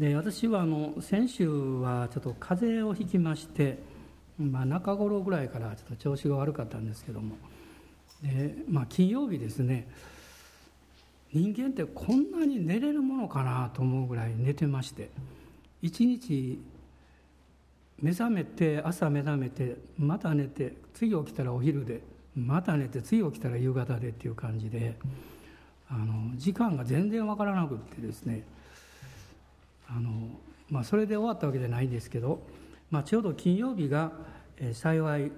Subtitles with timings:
[0.00, 3.80] で私はあの先週はちょっと風邪をひきまして、
[4.38, 7.36] まあ、中頃ぐらいからちょっと調子が悪かったんですけども。
[8.22, 9.86] で、まあ、金曜日ですね
[11.34, 15.10] 人間ってこんなに寝れるものかなと思うぐらい寝てまして
[15.82, 16.58] 一日
[18.00, 22.00] 目覚めて朝目覚めてまた寝て次起きたらお昼で
[22.34, 24.96] また寝て次起きたら夕方でっていう感じで
[25.90, 28.44] あの時間が全然わからなくってですね。
[29.96, 30.10] あの、
[30.68, 32.42] まあ、それで終わったわけじゃないんですけど、
[32.90, 34.12] まあ、ちょうど金曜日が、
[34.56, 35.32] えー、幸い、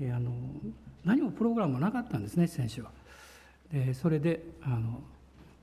[0.00, 0.32] えー、あの
[1.04, 2.90] 何もプログラムもなかったんですね選手は。
[3.72, 5.00] でそれであの、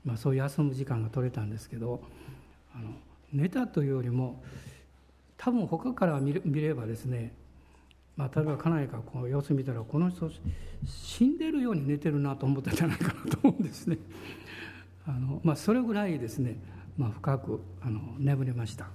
[0.04, 2.00] まあ、そういう休む時間が取れたんですけど
[2.74, 2.90] あの
[3.32, 4.42] 寝たというよりも
[5.36, 7.34] 多分他から見ればですね、
[8.16, 10.30] まあ、例えば家内がこう様子見たらこの人
[10.84, 13.98] 死んでるように寝てるなと思ったんじゃないかなと思うんですね。
[15.06, 16.56] あのまあ、それぐらいですね、
[16.98, 18.88] まあ、深くあの眠れました。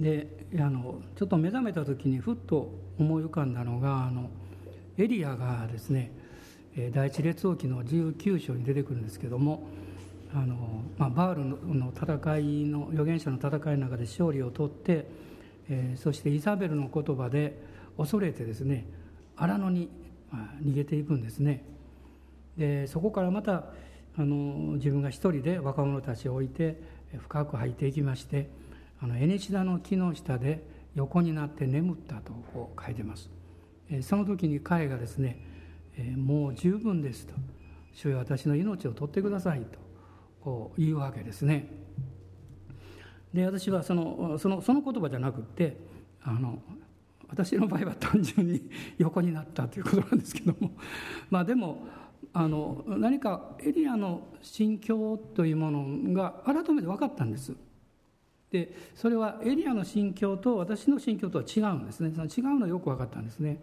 [0.00, 0.26] で
[0.58, 4.30] あのちょっと目覚めた時にふっと思い浮かんだのがあの
[4.96, 6.10] エリアがですね
[6.92, 9.68] 第一列王記の19章に出てくるんですけども
[10.34, 15.06] あの、まあ、バールの戦いの預言者の戦いの中で勝利を取って、
[15.68, 17.60] えー、そしてイザベルの言葉で
[17.98, 18.86] 恐れてですね
[19.36, 19.88] 荒野に、
[20.62, 21.64] 逃げていくんですね
[22.56, 23.64] でそこからまた
[24.16, 26.80] あの自分が一人で若者たちを置いて
[27.18, 28.50] 深く入っていきまして
[29.00, 30.62] あのエネチダの木の下で
[30.94, 33.30] 横になって眠ったとこう書いてます、
[33.88, 35.38] えその時に彼がですね、
[35.96, 37.34] えもう十分ですと。
[37.92, 39.78] 主よ私の命を取ってくださいと
[40.42, 41.68] こう言うわけですね。
[43.32, 45.76] で私はそのそのその言葉じゃなくって
[46.22, 46.60] あの
[47.28, 50.72] 私の場合は単純に横になったということなんですけども。
[51.30, 51.86] まあでも
[52.32, 57.54] あの何かエリアの心境というものが改めて分かったんです。
[58.50, 63.62] でそれはエリアの心境と私の心境とは違うんですね違うのはよく分かったんですね。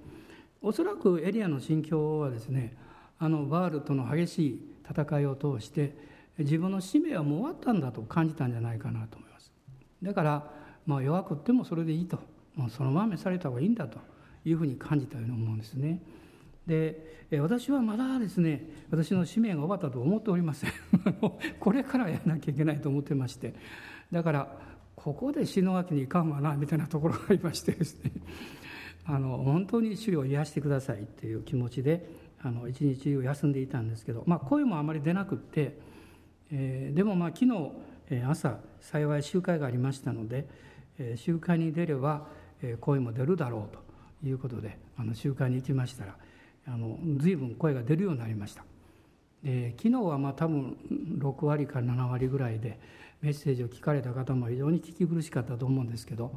[0.61, 2.75] おそらくエリアの心境はですね
[3.19, 5.95] あのバールとの激しい戦いを通して
[6.38, 9.51] 自分の使命はもう終わったんだと感じたんじゃないかなと思います
[10.03, 10.51] だから
[10.85, 12.19] まあ弱くってもそれでいいと
[12.56, 14.00] もうそのままされた方がいいんだと
[14.45, 16.01] いうふうに感じたように思うんですね
[16.67, 20.72] で私はまだですね私の使命が終わったと思っておりません。
[21.59, 23.53] これからやらなきゃいけないと思ってまして。
[24.11, 24.59] だから
[24.95, 28.11] ここで死ぬわけにいかんわなみたいなところがありましてですね。
[29.06, 32.09] あの本当に主を癒してくださいっていう気持ちで
[32.41, 35.77] あの一日中休んでいたんですけど、まあ、声もあまり出なくって
[36.51, 37.72] えー、でもまあ昨日、
[38.25, 40.47] 朝幸い集会がありましたので、
[40.97, 42.27] え、集会に出れば、
[42.79, 46.16] 声も出るだろうということであの集会に行きましたら
[46.67, 48.63] あの随分声が出るようになりました。
[49.44, 50.78] で昨日はまあ多分
[51.19, 52.79] 6割から7割ぐらいで
[53.22, 56.31] メッセージを聞かれた方も非常に聞き苦しかったと思うんですけど、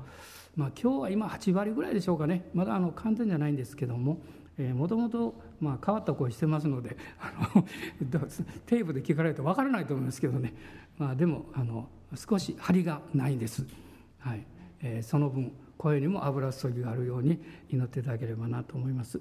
[0.56, 2.48] まあ、今日は今8割ぐらいでしょうかね。
[2.54, 4.20] まだあの完全じゃないんですけども
[4.74, 7.62] もともと変わった声してますので あの
[8.66, 10.54] テープで聞かれると分からないと思いますけどね、
[10.98, 13.66] まあ、でもあの少し張りがないんです、
[14.19, 14.44] はい。
[14.82, 17.40] えー、その分声にも油注ぎがあるように
[17.70, 19.20] 祈っていただければなと思います。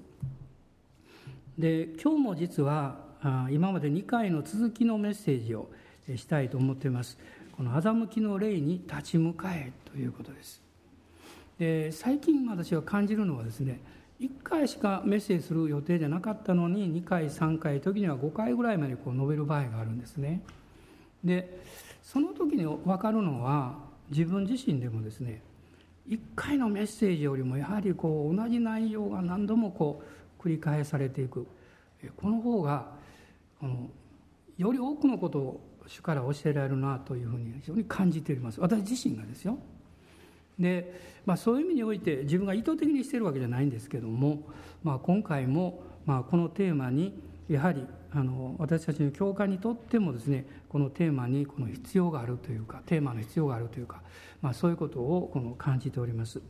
[1.60, 2.96] で今日も実は
[3.50, 5.68] 今まで2回の続きのメッセージを
[6.16, 7.18] したいと思っています。
[7.52, 10.62] この欺きの霊に立ち向かえということです。
[11.58, 13.78] で最近私が感じるのはですね
[14.20, 20.40] 1回しかメッセージする予定じゃなかったのに2回3回時には5回ぐらいまでこう述べる場合があるんですね。
[21.22, 21.60] で
[22.02, 23.74] その時に分かるのは
[24.08, 25.42] 自分自身でもですね
[26.08, 31.46] 1回のメッセージよりもやはりこう同じ内容が何度もこう繰り返されていく。
[32.16, 32.92] この方が
[33.60, 33.90] この
[34.56, 38.60] より多くのことを主から教えられるなというふうに非常に感じております。
[38.60, 39.58] 私自身がですよ。
[40.58, 44.42] で、まあ、そういう意味において自分が意図的にしてるわけじゃないんですけども、
[44.82, 47.18] まあ、今回も、まあ、このテーマに
[47.48, 54.02] やはりあの私たちの教会にとってもですねこのテーマにこの必要があるというかテーマの必要があるというか、
[54.42, 56.40] まあ、そういうことをこの感じております。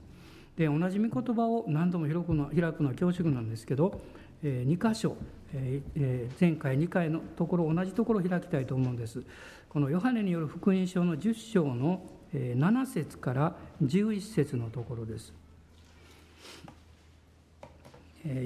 [0.56, 4.00] で同じ御言葉を何度も開くの開くのは恐縮なんですけど、
[4.42, 5.16] えー、2箇所、
[5.54, 9.22] えー、前回2回のところ同じところを開きたいと思うんです。
[9.68, 12.02] このヨハネによる福音書の10章の
[12.34, 15.32] 7節から11節のところです。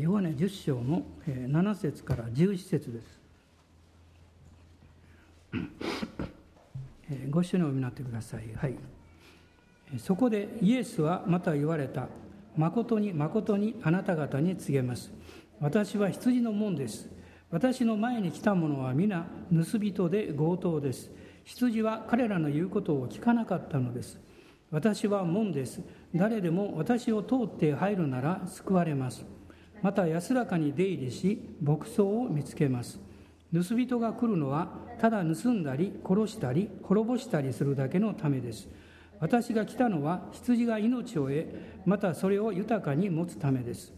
[0.00, 3.20] ヨハネ10章の7節から11節です。
[7.30, 8.44] ご一緒にお読みになってください。
[8.54, 8.74] はい。
[9.98, 12.08] そこでイエスはまた言われた。
[12.56, 15.12] 誠に誠にあなた方に告げます。
[15.60, 17.08] 私は羊の門です。
[17.50, 21.10] 私の前に来た者は皆盗人で強盗です。
[21.44, 24.18] 羊は彼らの言うことを聞かなかったのです
[24.70, 25.80] 私は門です
[26.14, 29.24] 誰でも私を通って入るなら救われます
[29.82, 32.98] また安らかに出入りし牧草を見つけます
[33.52, 34.68] 盗人が来るのは
[34.98, 38.68] ただ盗んだり殺したり滅ぼしたりするだけのためです
[39.24, 41.46] 私が来たのは羊が命を得
[41.86, 43.90] またそれを豊かに持つためです。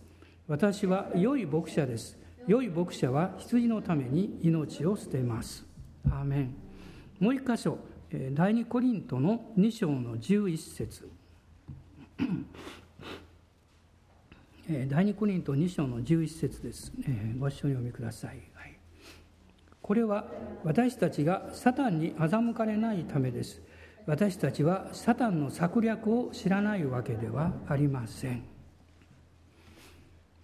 [0.47, 2.17] 私は良い牧者です。
[2.47, 5.67] 良い牧者は羊のために命を捨てます。
[6.05, 6.55] アーメン。
[7.19, 7.77] もう一箇所
[8.35, 11.11] 第二コリントの2章の11節。
[14.89, 16.93] 第二コリント2章の11節です、
[17.37, 18.77] ご一緒にお読みください、はい、
[19.81, 20.27] これは
[20.65, 23.63] 私たちがサタンに欺かれないためです。
[24.07, 28.45] 私たちはサタンの策略を知らないわけではありません、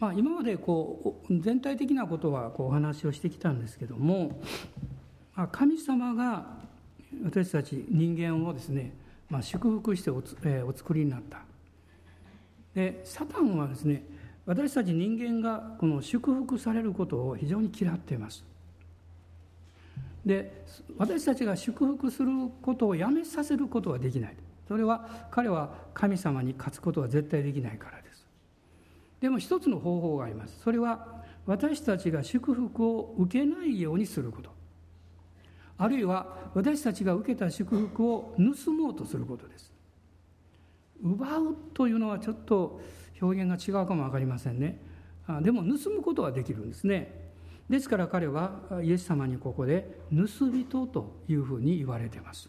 [0.01, 4.41] まあ、今までこう全体的なことはこうお話をしてきたんですけども
[5.35, 6.47] ま神様が
[7.25, 8.93] 私たち人間をですね、
[9.31, 11.43] まあ、祝福してお,、えー、お作りになった。
[12.75, 14.03] でサタンはですね
[14.47, 18.45] 私たち人間がこの祝福されることを非常に嫌っています。
[20.25, 20.65] で
[20.97, 22.31] 私たちが祝福する
[22.63, 24.37] ことをやめさせることはできない。
[24.69, 28.27] それは彼は神様に勝つことは絶対できないからです。
[29.21, 30.61] でも一つの方法があります。
[30.63, 34.51] それは私たちが祝福を受けないようにすること。
[35.79, 39.73] あるいは私たちが受けた祝福を盗もうとすることです。
[41.03, 42.81] 奪うというのはちょっと
[43.21, 44.81] 表現が違うかも分かりませんね。
[45.43, 47.22] でも盗むことはできるんですね。
[47.69, 52.49] ですから彼はイエス様にここで盗人というふうに言われています。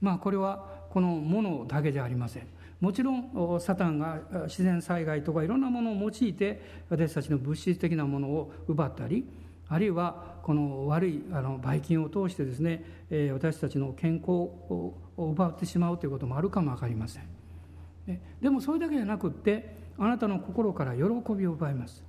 [0.00, 2.46] まあこれはこのものだけじゃありません。
[2.80, 6.60] もちろんサタンが自然災害とかいろんなものを用いて
[6.90, 9.26] 私たちの物質的なものを奪ったり
[9.68, 18.20] あるいはこの悪いあのばい菌を通してですね、え私たちの健康を奪ってしまうということもあるかも分かりません。
[18.40, 21.02] でもそれだけじゃなくってあなたの心から喜
[21.34, 22.04] びを奪います。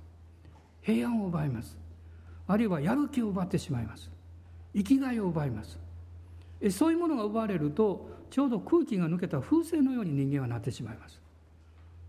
[0.82, 1.78] 平安を奪います。
[2.46, 4.10] あるいはやる気を奪ってしまいます。
[4.74, 5.78] 生きがいを奪います。
[6.70, 11.20] そういうものが奪われるとちょうど空気が抜けた風船のように人間はなってしまいます。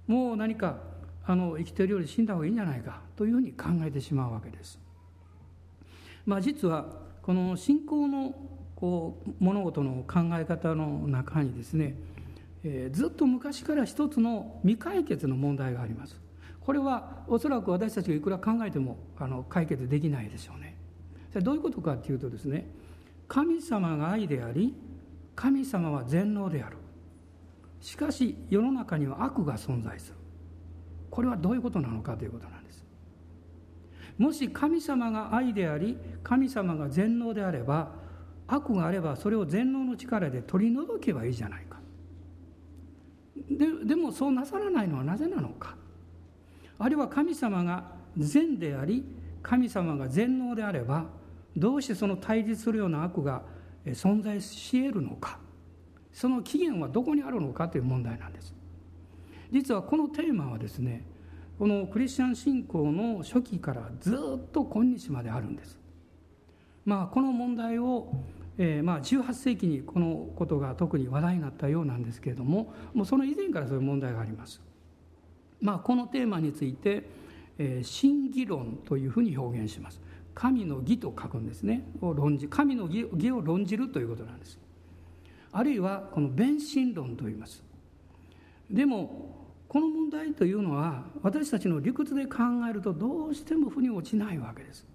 [0.07, 0.77] もう何か
[1.25, 4.79] あの生きてるより死んだ方がいいんじゃないかというふうに考えてしまうわけです。
[6.25, 6.85] まあ、実は
[7.21, 8.33] この信仰の
[8.75, 11.95] こう物事の考え方の中にですね、
[12.63, 16.19] えー、ずっと昔から一つの未解決の問題があります。
[16.67, 20.75] これはおそらく私たちがいくら考えてもあの解決できないでしょうね。
[21.31, 22.69] それどういうことかっていうとですね
[23.29, 24.75] 神様が愛であり
[25.33, 26.75] 神様は全能である。
[27.79, 30.15] しかし世の中には悪が存在する。
[31.09, 32.83] これはどういうことなのかということなんです。
[34.17, 37.93] もし神様が愛であり神様が全能であれば
[38.45, 41.79] 悪があればそれを全能の力で取り除けばいいじゃないか。
[43.49, 45.77] ででもそうなさらないのはなぜなのか。
[46.79, 49.03] あるいは神様が善であり
[49.41, 51.05] 神様が全能であれば
[51.55, 53.41] どうしてその対立するような悪が
[53.85, 55.39] 存在し得るのか
[56.11, 58.53] その起源はどこにあるのかという問題なんです
[59.51, 61.05] 実はこのテーマはですね
[61.57, 65.79] このクリスチャン信仰の初期からずっと今日まであるんです。
[66.85, 68.11] まあ、この問題を、
[68.59, 74.61] えー、まあ18世紀にこのことが特に話題になったようなんですけれどももうその以前からそういう問題があります。
[75.61, 77.03] まあ、このテーマについて、
[77.57, 79.99] えー、真偽論というふうに表現します。
[80.33, 84.59] 神の義と書くんですねを論じ神の義を論じるということなんです。
[85.51, 87.63] あるいはこの弁心論と言います。
[88.69, 92.37] でもこの問題というのは私たちの理屈で考
[92.69, 94.85] えるとどうしても腑に落ちないわけです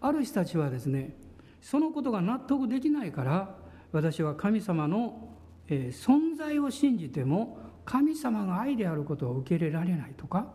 [0.00, 1.16] ある人たちはですね
[1.62, 3.54] そのことが納得できないから
[3.92, 5.30] 私は神様の、
[5.68, 10.46] 存在を信じても神様が愛であることを受け入れられないとか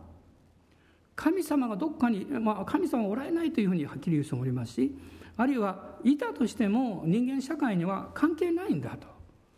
[1.16, 4.96] 神様がどっかに、まあ、神様おられないというふうにはっきり言う人もおりますし
[5.36, 9.06] あるいはいたとしても人間社会には関係ないんだと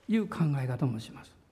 [0.09, 1.43] いう考え方もします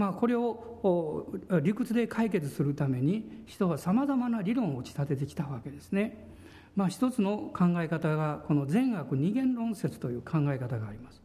[0.00, 1.28] まあ、これを
[1.62, 6.26] 理屈で解決するために人はさまざまな理論を打ち立ててきたわけですね。
[6.74, 11.20] まあ、一つの考え方がこの善悪二元論説という考え方があります。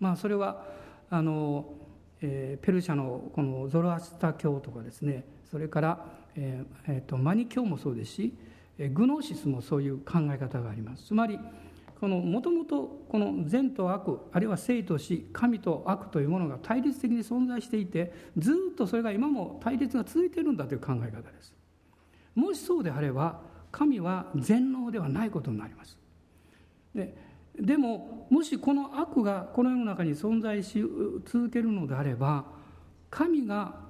[0.00, 0.64] まあ、それは
[1.10, 1.66] あの、
[2.26, 8.34] えー、ペルシャのこのゾロアスタ教とかですねそれから、えーえーと、マニ教もそうですし
[8.78, 11.04] えグノーシスもそういう考え方があります。
[11.04, 11.38] つまり
[12.00, 21.54] このもともとこの善と悪あるいは生と死神と悪というものが対立的に存在していてずっとそれが今も対立が続いているんだという考え方です
[22.34, 23.40] もしそうであれば
[23.70, 25.96] 神は全能ではないことになります
[26.94, 27.14] で
[27.58, 30.82] でももしこの悪がこの世の中に存在し
[31.24, 32.44] 続けるのであれば
[33.10, 33.84] 神が、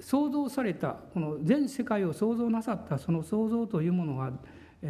[0.00, 4.32] 創造されたこの全世界を創造なさったその創造というものは、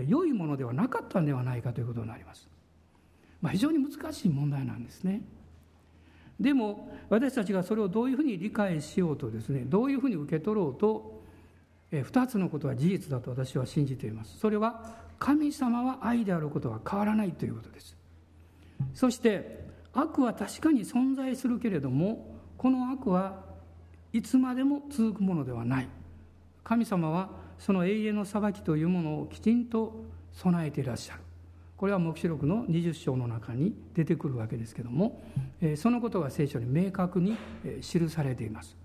[0.06, 2.48] 良いものではなかったんではないかということになります。
[3.40, 5.22] まあ、非常に難しい問題なんですね。
[6.38, 11.22] でも私たちがそれをどういうふうに理解しようとですねどういうふうに受け取ろうと、
[11.90, 14.38] 2つのことは事実だと私は信じています。
[14.38, 17.96] それは神様は愛であることは変わらないということです。
[18.94, 23.44] そして悪は確かに存在するけれどもこの悪は
[24.12, 25.88] いつまでも続くものではない。
[26.64, 31.20] 神様はその永遠の裁きというものをきちんと備えていらっしゃる。
[31.76, 35.22] これは黙示録の20章の中に出てくるわけですけれども
[35.76, 37.36] そのことが聖書に明確に
[37.80, 38.76] 記されています。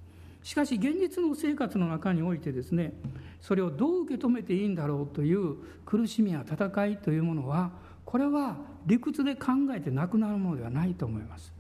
[0.46, 2.94] しかし現実の生活の中においてですね
[3.42, 7.72] それをどう受け止めていいんだろうという苦しみや戦いというものは
[8.06, 11.52] これは理屈で考えてなくなるものではないと思います。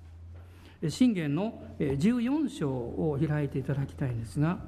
[0.87, 4.59] 信玄の14章を開いていただきたいんですが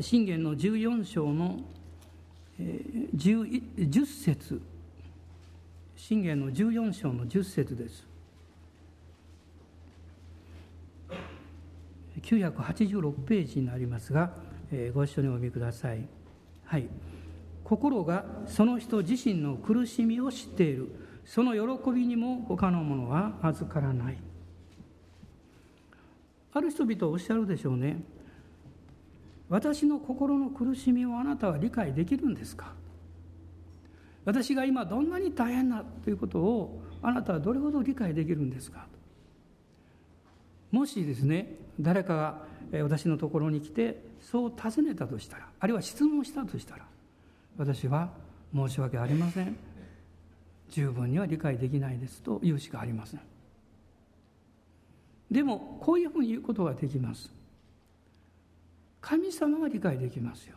[0.00, 1.60] 信玄の14章の
[2.58, 4.62] 10, 10節。
[5.96, 8.15] 信玄の14章の10節です。
[12.26, 14.32] 986ページになりますが、
[14.72, 16.08] えー、ご一緒にお読みください。
[16.64, 16.88] はい、
[17.62, 20.90] 心がその人自身の苦しみを知っている。
[21.24, 24.18] その喜びにも他のものは預からない。
[26.52, 28.02] ある人々はおっしゃるでしょうね。
[29.48, 32.72] 私の心の苦しみをあなたは理解できるんですか？
[34.24, 38.86] 私が今どんなに大変なということをあなたはどれほど理解できるんですか？
[40.72, 42.16] もしですね誰か
[42.72, 46.84] が私のところに来てそう尋ねたとしたらあるいは質問したとしたら
[47.56, 48.10] 私は
[48.54, 49.56] 申し訳ありません。
[50.68, 53.20] 十分には理解できないですと言うしかありません。
[55.30, 57.30] でもこういうふうに言うことができます。
[59.00, 60.56] 神様は理解できますよ。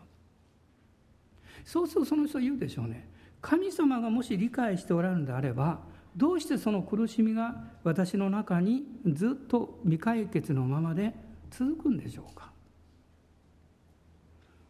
[1.65, 3.07] そうするとその人言うでしょうね。
[3.41, 5.79] 神様がもし理解しておられるのであれば
[6.19, 11.13] どうしてその苦しみが私の中にずっと未解決のままで
[11.49, 12.51] 続くんでしょうか？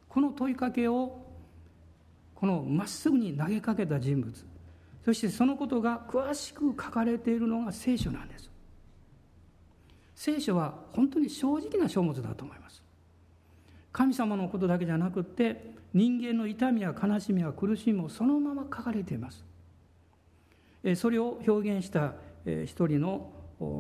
[0.08, 1.25] この問いかけを
[2.36, 4.32] このまっすぐに投げかけた人物
[5.03, 8.51] そしてそのことが詳しく書かれているのが聖書なんです。
[10.13, 12.84] 聖書は本当に正直な書物だと思います。
[13.91, 19.49] 神様のことだけじゃなくって人間の痛みや悲しみや苦しみもそのまま書かれています。
[20.95, 22.13] それを表現した
[22.45, 23.31] 一人の、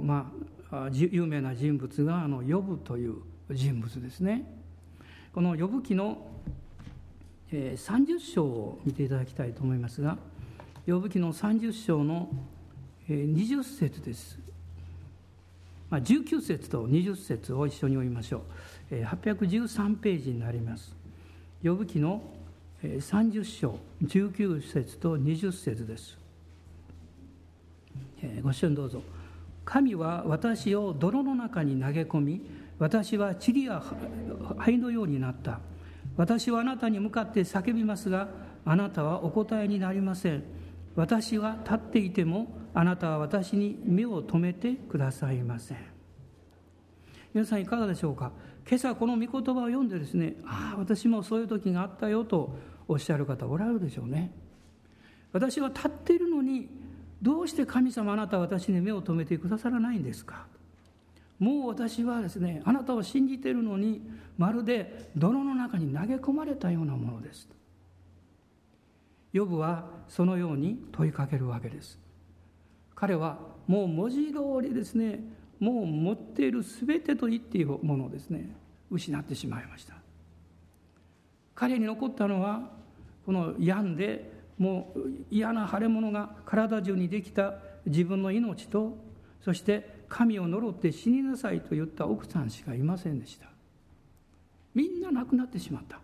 [0.03, 0.31] ま
[0.71, 3.15] あ、有名な人物があのヨブという
[3.51, 4.45] 人物ですね。
[5.33, 6.27] この呼ぶ記の
[7.51, 10.17] 30章を見ていただきたいと思いますが
[10.85, 12.29] 呼ぶ記の30章の
[13.07, 14.37] 20節です、
[15.89, 18.43] まあ、19節と20節を一緒に読みましょ
[18.91, 18.95] う。
[18.95, 20.95] 813ページになります。
[21.63, 22.21] 呼ぶ記の
[22.83, 26.18] 30章19節と20節です。
[28.41, 29.01] ご一緒にどうぞ。
[29.65, 32.41] 神は私を泥の中に投げ込み
[32.79, 33.83] 私は塵や
[34.57, 35.59] 灰のようになった。
[36.17, 38.29] 私はあなたに向かって叫びますが
[38.65, 40.43] あなたはお答えになりません。
[40.95, 45.77] 私は立っていてもあなたは私に目を留めてくださいません。
[47.33, 48.31] 皆さんいかがでしょうか？
[48.67, 52.55] 今朝この御言葉を読んでですねああ私もそういう時があったよと
[52.87, 54.31] おっしゃる方おられるでしょうね。
[55.31, 56.69] 私は立っているのに
[57.21, 60.45] どうして神様あなたは私に目を留めてくださらないんですか？
[61.37, 64.01] もう私はですねあなたを信じているのに
[64.37, 67.47] まるで泥の中に投げ込まれたようなものです。
[69.31, 71.99] ヨブはそのように問いかけるわけです。
[72.95, 75.19] 彼はもう文字通りですね
[75.59, 78.55] もう持っている全てと言っていいものをですね
[78.89, 79.93] 失ってしまいました。
[81.53, 82.71] 彼に残ったのは
[83.25, 84.28] この病んで
[84.59, 84.99] もう
[85.31, 88.97] 嫌な腫れ物が体中にできた自分の命と
[89.43, 93.47] そして神を呪って死になさいと言った奥さんしかいませんでした。
[94.75, 95.99] みんな亡くなってしまった。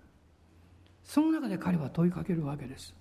[1.04, 2.94] その中で彼は問いかけるわけです。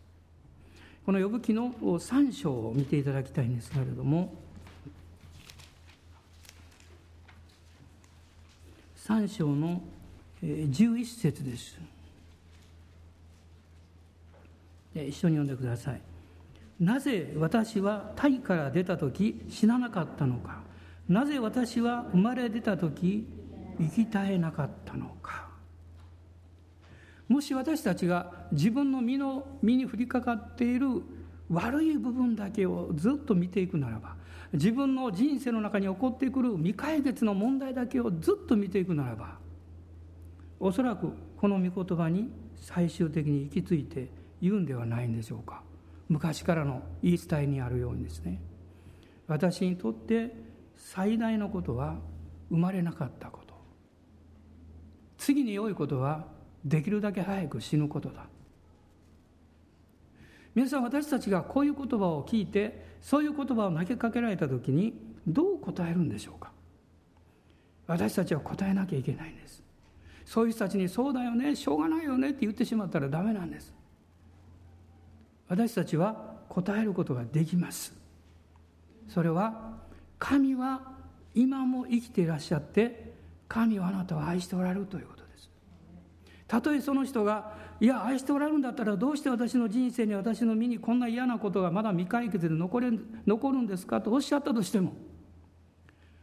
[1.06, 4.34] この呼ぶ記の3章を見ていただきたいんですけれども
[9.06, 9.82] 3章の
[10.42, 11.78] 11節です。
[14.94, 16.00] 一緒に読んでください。
[16.80, 20.62] なぜ私はタイから出た時死ななかったのか。
[21.08, 23.26] なぜ私は生まれ出た時
[23.78, 25.48] 生き絶えなかったのか。
[27.28, 31.02] もし私たちが自分の身の身に降りかかっている
[31.50, 34.16] 悪い部分だけをずっと見ていくならば
[34.52, 39.38] 自分の人生の中に起こってくる未解決の問題だけをずっと見ていくならば
[40.60, 44.08] おそらくこの御言葉に最終的に行き着いて
[44.44, 45.62] 言うんではないんでしょうか。
[46.10, 48.42] 昔からの言い伝えにあるようにですね。
[49.26, 50.36] 私にとって
[50.76, 51.96] 最大のことは
[52.50, 53.54] 生まれなかったこと。
[55.16, 56.26] 次に良いことは
[56.62, 58.26] できるだけ早く死ぬことだ。
[60.54, 64.92] 皆さん私たちがこういう言葉を聞いてそういう言葉を投げかけられた時に
[65.26, 66.52] どう答えるんでしょうか。
[67.86, 69.62] 私たちは答えなきゃいけないんです。
[70.26, 73.74] そういう人たちに「そうだよねしょうがないよね」って言ってしまったらダメなんです。
[75.48, 77.94] 私たちは答えることができます。
[79.08, 79.74] それは
[80.18, 80.80] 神は
[81.34, 83.12] 今も生きていらっしゃって
[83.48, 85.50] 神はあなたを愛しておられるということです。
[86.46, 92.90] たとえその人がいや愛しておられるんだったらどうして私の人生に私の身にこんな嫌なことがまだ未解決で残れ
[93.26, 94.92] 残るんですかとおっしゃったとしても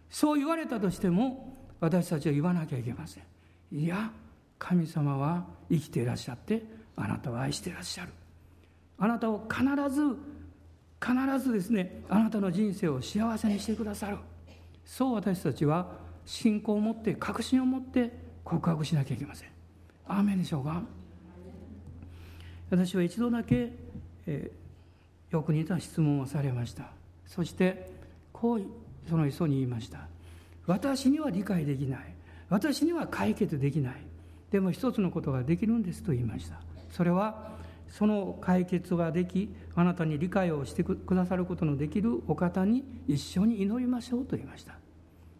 [0.09, 3.23] そう言われたとしても私たちは言わなきゃいけません。
[3.71, 4.11] いや
[4.57, 6.63] 神様は生きていらっしゃって
[6.95, 8.11] あなたを愛していらっしゃる。
[9.01, 10.15] あなたを必ず
[11.03, 14.17] 必ずですねあなたの人生を幸せにしてくださる。
[14.85, 15.87] そう私たちは
[16.23, 18.11] 信仰を持って確信を持って
[18.43, 19.49] 告白しなきゃいけません。
[20.07, 20.83] アーメンでしょうか？
[22.69, 23.73] 私は一度だけ、
[24.27, 26.91] えー、よく似た質問をされました。
[27.25, 27.89] そして
[28.31, 28.61] こう
[29.09, 30.07] その人に言いました。
[30.67, 31.99] 私には理解できない。
[32.49, 33.95] 私には解決できない。
[34.51, 36.61] でも一つのことができるんですと言いました。
[36.91, 37.49] それは
[37.91, 44.75] その解決ができあなたに理解をしてくださることのできるお方に一緒に祈りましょうと言いました。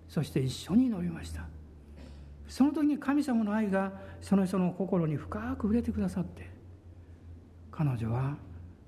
[0.10, 1.46] そして一緒に祈りました。
[2.48, 6.50] その時に神様の愛がその人の心に深く触れてくださって
[7.72, 8.36] 彼女は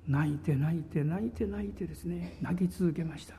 [0.06, 3.36] 泣いて泣いて泣いて泣いてですね泣き続けました。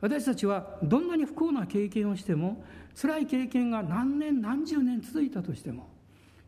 [0.00, 2.62] 私たちはどんなに不幸な経験をしても
[2.94, 5.88] 辛い経験が何年何十年続いたとしても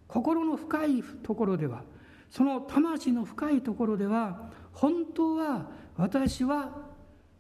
[0.08, 1.82] 心の深いところでは
[2.30, 6.86] その魂の深いところでは本当は私は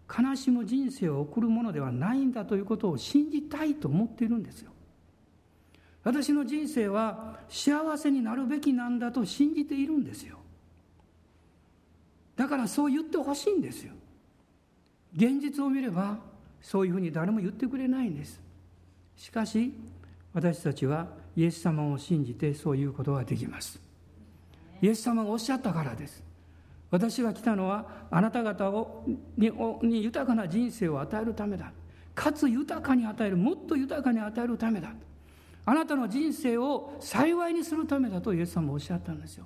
[0.08, 4.70] 悲しむ人生を送るものではないんだということを信じたいと思っているんですよ。
[6.04, 10.38] 私の人生は幸せになるべきなんだと信じているんですよ。
[12.36, 13.94] だからそう言ってほしいんですよ。
[15.16, 16.18] 現実を見れば
[16.60, 18.40] そういうふうに誰も言ってくれないんです
[19.16, 19.72] しかし
[20.32, 23.78] 私たちはイエス様を信じてそういうことができます。
[24.80, 26.24] イエス様がおっしゃったからです。
[26.90, 29.04] 私が来たのはあなた方を
[29.36, 29.50] に
[29.82, 31.72] に豊かな人生を与えるためだ。
[32.14, 34.92] かつ豊かに与えるもっと豊かに与えるためだ。
[35.66, 39.44] あなたの人生を幸いにするためだとイエス様もおっしゃったんですよ。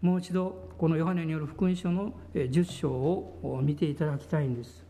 [0.00, 4.84] もう一度このヨハネによる福音書の10章を見ていただきたいんです。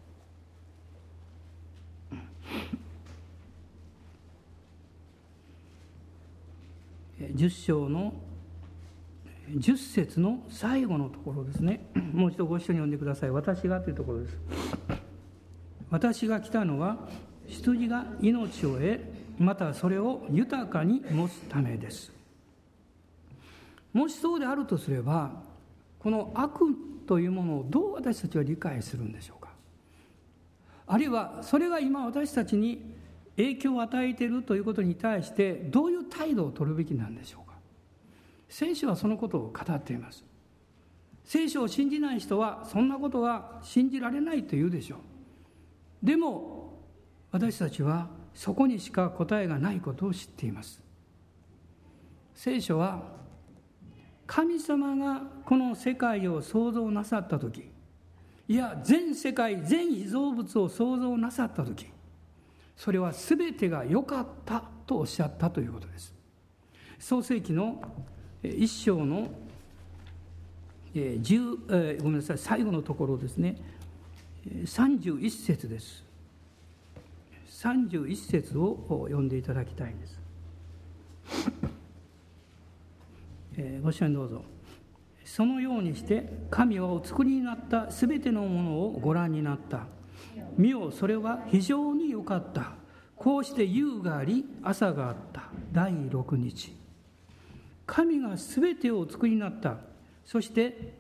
[7.35, 8.13] 10章の
[9.49, 11.91] 10節の最後のところですね。
[12.13, 13.31] もう一度ご一緒に読んでください。
[13.31, 14.39] 私がというところです。
[15.91, 17.09] 私が来たのは
[17.47, 19.01] 羊が命を得、
[19.39, 22.13] またそれを豊かに持つためです。
[23.93, 25.43] もしそうであるとすれば
[25.99, 26.61] この悪
[27.07, 29.51] というものをどう私たちは理解するんでしょうか？
[30.87, 33.02] あるいはそれが今私たちに
[33.37, 37.57] 影響を与えているということに対してどういう態度を取るべきなんでしょうか。
[38.49, 40.25] 聖書はそのことを語っています。
[41.25, 46.07] 聖書を信じない人はそんなことは信じられないと言うでしょう。
[46.07, 46.81] でも
[47.31, 50.83] 私たちはそこにしか答えがないことを知っています。
[52.35, 53.23] 聖書は
[54.27, 57.71] 神様がこの世界を創造なさった時
[58.49, 61.87] いや全世界全被造物を創造なさった時
[62.83, 66.13] それは全てが良かったとおっしゃったということです。
[66.99, 67.81] 創世紀の
[68.43, 69.29] 一章の
[70.93, 73.57] 10、えー、ごめんなさい最後のところですね。
[74.65, 76.05] 31節です。
[77.51, 80.21] 31節を読んでいただきたいんです。
[83.59, 84.43] えー、ご一緒にどうぞ。
[85.25, 89.87] そのようにして神はお作りになったすべてのものをご覧になった。
[90.57, 92.75] 見よそれは非常に良かった。
[93.17, 95.43] こうして夕があり朝があった。
[95.73, 96.75] 第六日。
[97.85, 99.79] 神がすべてをお作りになった。
[100.25, 100.95] そして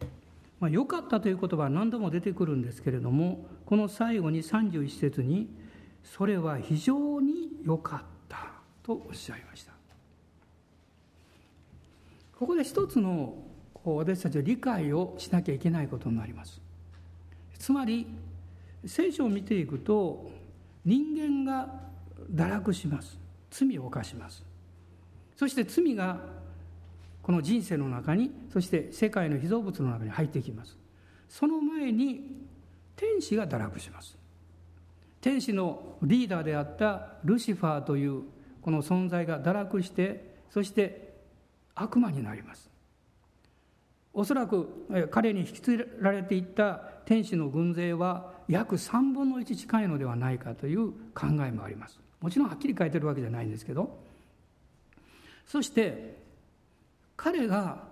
[0.63, 5.49] まあ、良かったという言葉は何度も出てくるんですけれどもこの最後に31節に
[6.05, 8.53] 「それは非常に良かった」
[8.85, 9.73] とおっしゃいました。
[12.39, 13.43] ここで一つの
[13.75, 16.61] こう私たちは理解をしなきゃいけないことになります。
[17.59, 18.07] つまり
[18.87, 20.31] 聖書を見ていくと
[20.85, 21.68] 人間が
[22.33, 23.18] 堕落します。
[23.51, 24.45] 罪を犯します。
[25.37, 26.21] そして罪が
[27.23, 30.77] この人生の中にそして世界の被造物の中に入ってきます。
[31.29, 32.47] その前に
[32.97, 34.16] 天使が堕落します。
[35.21, 38.23] 天使のリーダーであったルシファーという
[38.61, 41.12] この存在が堕落してそして
[41.75, 42.71] 悪魔になります。
[44.14, 46.75] おそらく彼に引き連れられていった
[47.07, 51.98] 天使の軍勢は約3分の1近いのではないかという考えもあります。
[52.20, 53.98] もちろんはっきり書いてるわけじゃないんですけど。
[55.46, 56.22] そして
[57.16, 57.85] 彼が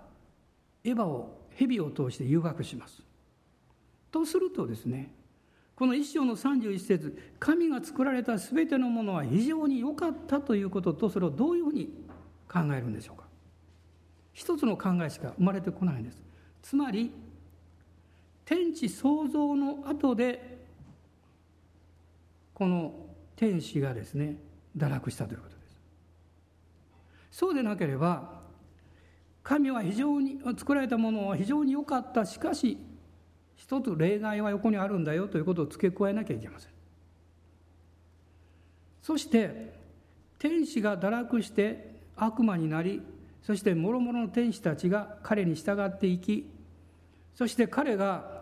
[0.83, 3.03] エヴァを蛇を通して誘惑します。
[4.11, 5.13] とするとですね
[5.75, 11.89] この一章の31節神が作られた全てのものは非常に良かったということとそれをどういうふうに
[12.47, 13.25] 考えるんでしょうか。
[14.33, 16.21] 一つの考えしか生まれてこないんです。
[16.61, 17.11] つまり
[18.45, 20.59] 天地創造の後で
[22.53, 22.93] この
[23.35, 24.37] 天使がですね
[24.77, 25.79] 堕落したということです。
[27.31, 28.41] そうでなければ
[29.43, 32.25] 神は非常に作られたものは非常に良かった。
[32.25, 32.77] しかし
[33.55, 35.27] 一つ例外は横にあるんだよ。
[35.27, 36.71] ということを付け加えなきゃいけません。
[39.01, 39.73] そして
[40.37, 43.01] 天使が堕落して悪魔になり
[43.41, 46.49] そして諸々の天使たちが彼に従っていき
[47.35, 48.41] そして彼が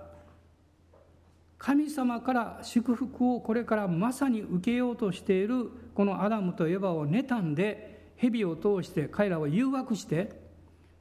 [1.57, 10.39] 神様から祝福をこれからまさに受けようとしているこのアダムとエヴァを妬んで蛇を通して彼らを誘惑して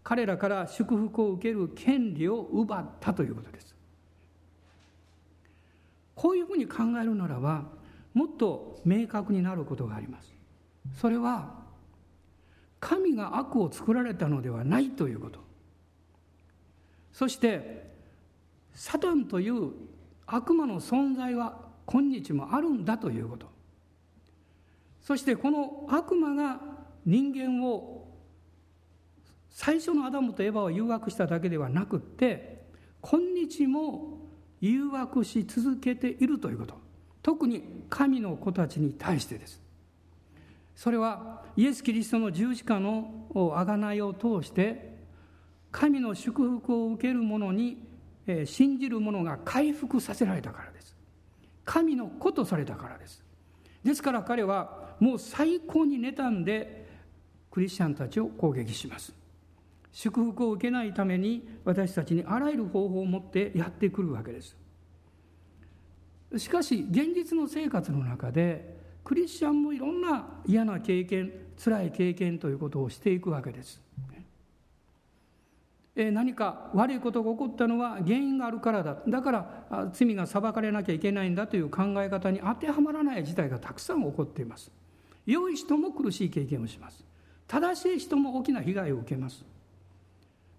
[0.02, 3.74] 彼らから祝福を受ける権利を奪ったということです。
[6.14, 7.66] こういうふうに考えるならば
[8.14, 10.34] もっと明確になることがあります。
[11.00, 11.54] それは
[12.80, 15.47] 神が悪を作られたのではないということ。
[17.18, 17.90] そして
[18.72, 19.72] サタンという
[20.24, 23.48] 悪魔の存在は今日もあるんだということ。
[25.02, 26.60] そしてこの悪魔が
[27.04, 28.06] 人間を
[29.50, 32.62] 最初のアダムとエヴァを誘惑しただけではなくって
[33.00, 34.20] 今日も
[34.60, 36.76] 誘惑し続けているということ。
[37.20, 39.60] 特に神の子たちに対してです。
[40.76, 44.87] それはイエス・キリストの十字架の贖いを通して
[45.70, 47.78] 神の祝福を受ける者に
[48.44, 50.96] 信じる者が回復させられたからです。
[51.64, 53.22] 神の子とされたからです。
[53.84, 56.88] ですから彼はもう最高に妬んで
[57.50, 59.14] クリスチャンたちを攻撃します。
[59.92, 64.56] 祝福を受けないために私たちにあらゆる方法を持ってやってくるわけです。
[66.36, 73.80] しかし現実の生活の中でクリスチャンもいろんな嫌な経験辛い経験ということをしていくわけです。
[76.10, 78.98] 何か悪いことが起こったのは原因があるからだ。
[79.06, 84.70] だから罪が裁かれなきゃいけないんだという考え方に当てはまらない事態がたくさん起こっています。
[85.26, 87.04] 良い人も苦しい経験をします。
[87.46, 89.44] 正しい人も大きな被害を受けます。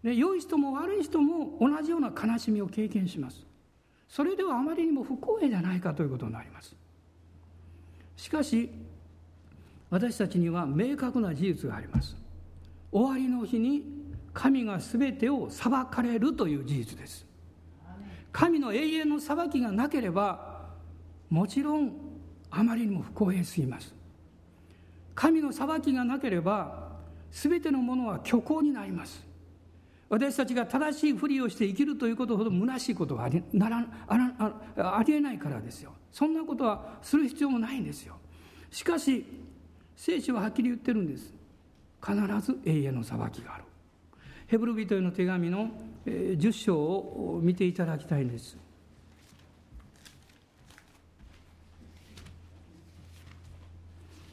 [0.04, 3.46] で良い人も悪い人も同じような悲しみを経験します。
[4.08, 6.76] それではあまりにも不公平じゃないかということになります。
[8.16, 8.70] しかし
[9.90, 12.16] 私たちには明確な事実があります。
[12.92, 13.99] 終わりの日に
[14.34, 17.26] 神が全てを裁かれるという事実です。
[18.32, 20.70] 神の永遠の裁きがなければ
[21.30, 21.92] もちろん
[22.52, 23.94] あまりにも不公平すぎます。
[25.16, 26.90] 神の裁きがなければ
[27.32, 29.28] 全てのものは虚構になります。
[30.10, 35.94] 私たちが正しいふりをして生きるということほど虚しいことはありならあありえないからですよ。
[36.12, 38.16] そんなことはする必要もないんですよ。
[38.72, 39.26] しかし
[39.96, 41.34] 聖書ははっきり言ってるんです。
[42.02, 43.64] 必ず永遠の裁きがある。
[44.50, 45.70] ヘブル人への手紙の
[46.08, 48.58] 10章を見ていただきたいんです。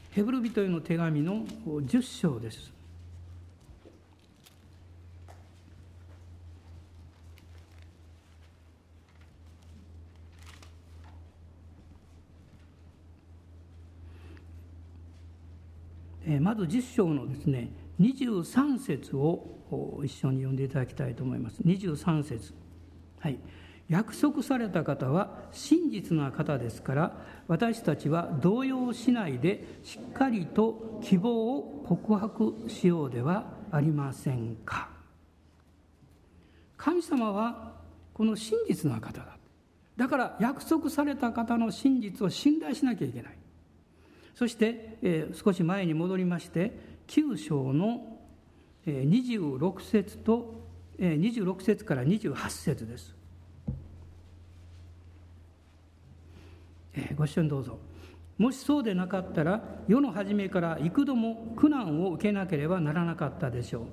[0.09, 2.73] ヘブル人への手紙の10章です。
[16.41, 17.69] まず10章のですね
[18.01, 19.56] 23節を
[20.03, 21.61] 一緒に読んでいただきたいと思います。
[21.63, 22.53] 23節。
[23.19, 23.39] はい。
[23.89, 34.89] 約束された方は真実な方ですから私たちは動揺しないでしっかりと希望を告白しようではありませんか。
[36.75, 37.73] 神様は
[38.13, 39.37] この真実な方だ。
[39.95, 43.37] だから約束された方の真実を信頼しなきゃいけない。
[44.35, 46.77] そして、えー、少し前に戻りまして
[47.07, 48.16] 9章の
[48.91, 50.61] 26節と
[50.99, 53.15] 26節から28節です。
[57.15, 57.77] ご一緒にどうぞ。
[58.37, 63.87] もしそうでなかったら世の初めから幾度も苦難を受けなければならなかったでしょ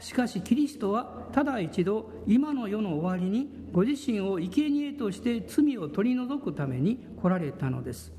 [0.00, 0.02] う。
[0.02, 8.12] しかしキリストはただ一度今の世の終わりにご自身を生贄として罪を取り除くために来られたのです。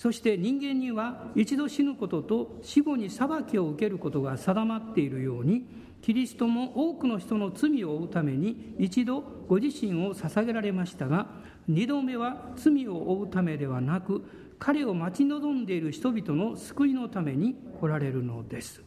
[0.00, 5.66] そして人間には一度死ぬことと死後に裁きを受けることが定まっているように
[6.00, 11.26] キリストも多くの人の罪を負うために一度ご自身を捧げられましたが
[11.68, 14.24] 二度目は罪を負うためではなく
[14.58, 18.82] 彼を待ち望んでいる人々の救いのために来られるのです。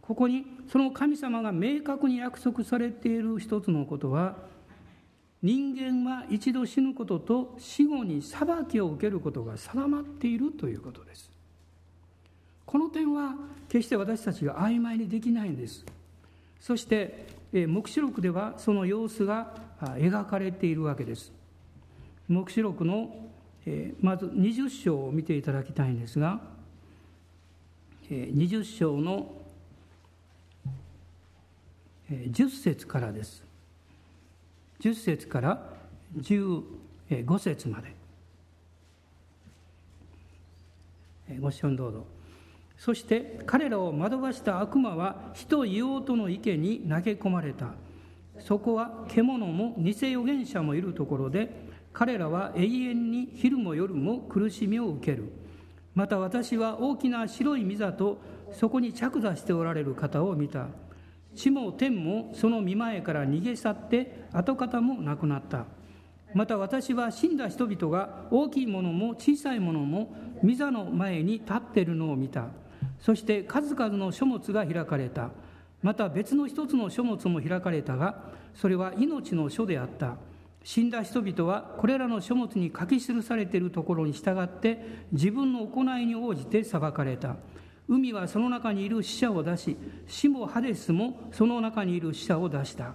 [0.00, 4.36] ここにその神様が明確に約束されている一つのことは
[5.46, 11.30] 人間は一度死ぬことと死後に裁きを受けることが定まっているということです。
[12.64, 13.36] この点は
[13.68, 15.86] 決して私たちが曖昧にできないんです。
[16.60, 21.30] そして黙示録ではその様子が描かれているわけです。
[22.28, 23.14] 黙示録の
[24.00, 26.40] まず20章を見ていただきたいんですが
[28.10, 29.32] 20章の
[32.10, 33.45] 10節からです。
[34.80, 35.76] 10節から
[36.18, 36.62] 15
[37.38, 37.94] 節まで。
[41.40, 42.06] ご視聴どうぞ。
[42.78, 47.74] そして彼らを惑わした悪魔は火と硫黄との池に投げ込まれた。
[48.38, 51.50] そこは獣も偽預言者もいるところで
[51.92, 55.32] 彼らは永遠に昼も夜も苦しみを受ける。
[55.94, 58.18] また私は大きな白い御座と
[58.52, 60.66] そこに着座しておられる方を見た。
[61.36, 65.66] 地も天もその見前から逃げ去って跡形もなくなった。
[66.34, 72.46] また私は死んだ人々が大きいものも小さいものも御座の前に立っているのを見た。
[72.98, 75.30] そして数々の書物が開かれた。
[75.82, 80.16] また別の一つの書物も開かれたがそれは命の書であった。
[80.64, 87.36] 死んだ人々はこれらの書物に書き記されているところに従って自分の行いに応じて裁かれた。
[87.88, 92.94] 海はその中にいる死者を出し死もハデスもその中にいる死者を出した。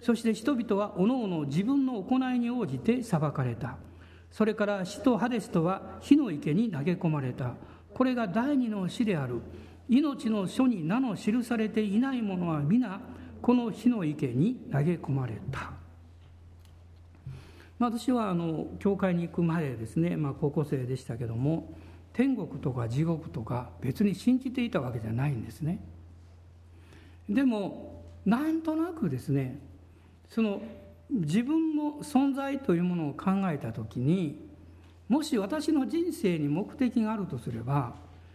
[0.00, 3.76] そして人々はおのおの自分の行いに応じて裁かれた。
[4.30, 7.54] それから死とハデスとは火の池に投げ込まれた。
[7.92, 9.40] これが第二の死である。
[9.88, 13.00] 命の書に名の記されていない者は皆
[13.42, 15.72] この火の池に投げ込まれた、
[17.78, 21.74] 私はあの教会に行く前ですね、まあ、高校生でしたけども
[22.12, 25.78] 天国とか地獄とか別に信じていたわけじゃないんですね。
[27.28, 29.60] でもなんとなくですね
[30.28, 30.60] その
[31.10, 34.48] 自分の存在というものを考えた時に
[35.08, 37.94] もし私の人生に目的があるとすれば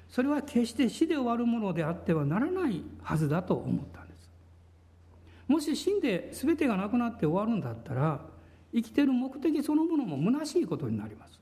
[0.10, 4.30] それは決して死で終わるものであってはならないはずだと思ったんです。
[5.48, 8.22] もし死んで全てがなくなって終わるんだったら
[8.74, 11.40] 生きてる目的そのものも虚しいことになります。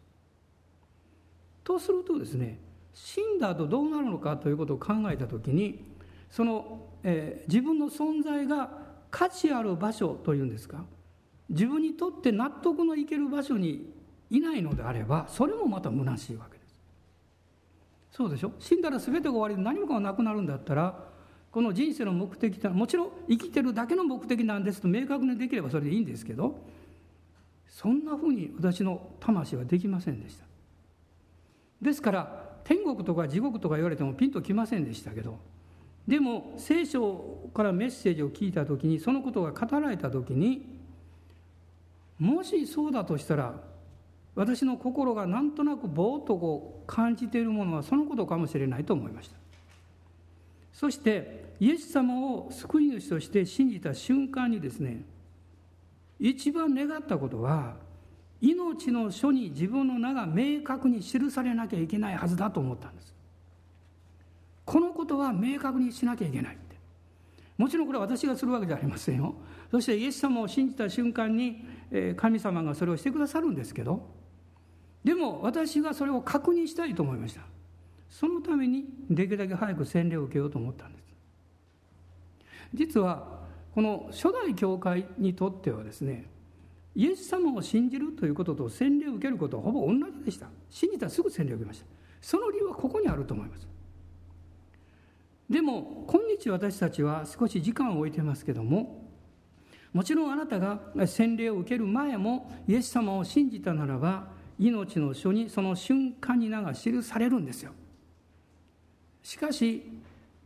[1.63, 2.59] とするとですね
[2.93, 5.83] 死んだ後どうなるのかということを考えた時に
[6.29, 8.69] その、えー、自分の存在が
[9.09, 10.83] 価値ある場所というんですか
[11.49, 13.91] 自分にとって納得のいける場所に
[14.29, 16.73] いないのであればそれもまた虚しいわけです。
[18.11, 18.51] そうでしょ？
[18.59, 21.11] 死んだら全てが終わりで何もかがなくなるんだったら
[21.51, 26.59] この人生の目的ってもちろん生きてるだけの目的なんですと明確にできればそれでいいんですけど
[27.67, 30.45] そんなふうに私の魂はできませんでした。
[31.83, 35.37] ですから天国とか地獄とか言われてもピンときませんでしたけど
[36.07, 40.65] でも聖書からメッセージを聞いた時にそのことが語られた時に
[42.19, 43.55] もしそうだとしたら
[44.35, 49.35] 私の心がなんとなくぼーっとこう感じているものはそのことかもしれないと思いました。
[50.71, 55.03] そしてイエス様を救い主として信じた瞬間にですね
[56.19, 57.75] 一番願ったことは
[58.43, 63.15] 命の書に自分の名が明確に記されなきゃいけないはずだと思ったんです。
[64.65, 66.75] このことは明確にしなきゃいけないって。
[67.57, 69.35] もちろんこれは私がするわけじゃありませんよ。
[69.71, 71.65] そしてイエス様を信じた瞬間に
[72.17, 74.07] 神様がそれをしてくださるんですけど
[75.03, 77.41] でも私がそれを確認したいと思いました。
[78.09, 81.05] そのためにできるだけ早く洗礼を受けようと思ったんです。
[82.73, 83.39] 実は
[83.73, 86.29] この初代教会にとってはですね
[86.95, 90.47] イエス様を信じるということと洗礼を受けることはほぼ同じでした。
[90.69, 91.85] 信じたらすぐ洗礼を受けました。
[92.21, 93.67] その理由はここにあると思います。
[95.49, 99.07] でも今日私たちは少し時間を置いてますけども
[99.91, 104.27] もちろんあなたが洗礼を受ける前もイエス様を信じたならば
[104.57, 107.71] 命の書にその瞬間に名が記されるんですよ。
[109.21, 109.83] しかし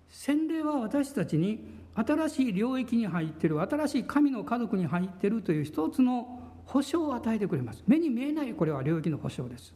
[0.10, 7.83] 洗礼は私たちに新しい領域に入ってる新しい神の家族に入ってるという一つの保証を与えてくれます。
[7.88, 9.73] 目に見えないこれは領域の保証です。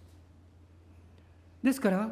[1.63, 2.10] ですから、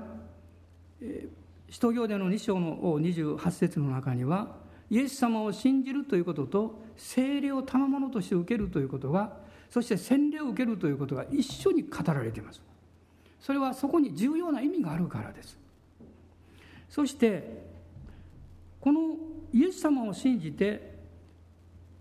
[1.02, 4.56] えー、使徒行伝の2章の28節の中には
[4.90, 9.38] イエス様を信じるということと聖霊を賜物として受けるということが
[9.70, 12.62] そして洗礼を受けるということが一緒に語られています。
[13.40, 15.56] それはそこに重要な意味があるからです。
[16.90, 17.64] そして
[18.82, 19.16] この
[19.54, 20.98] イエス様を信じて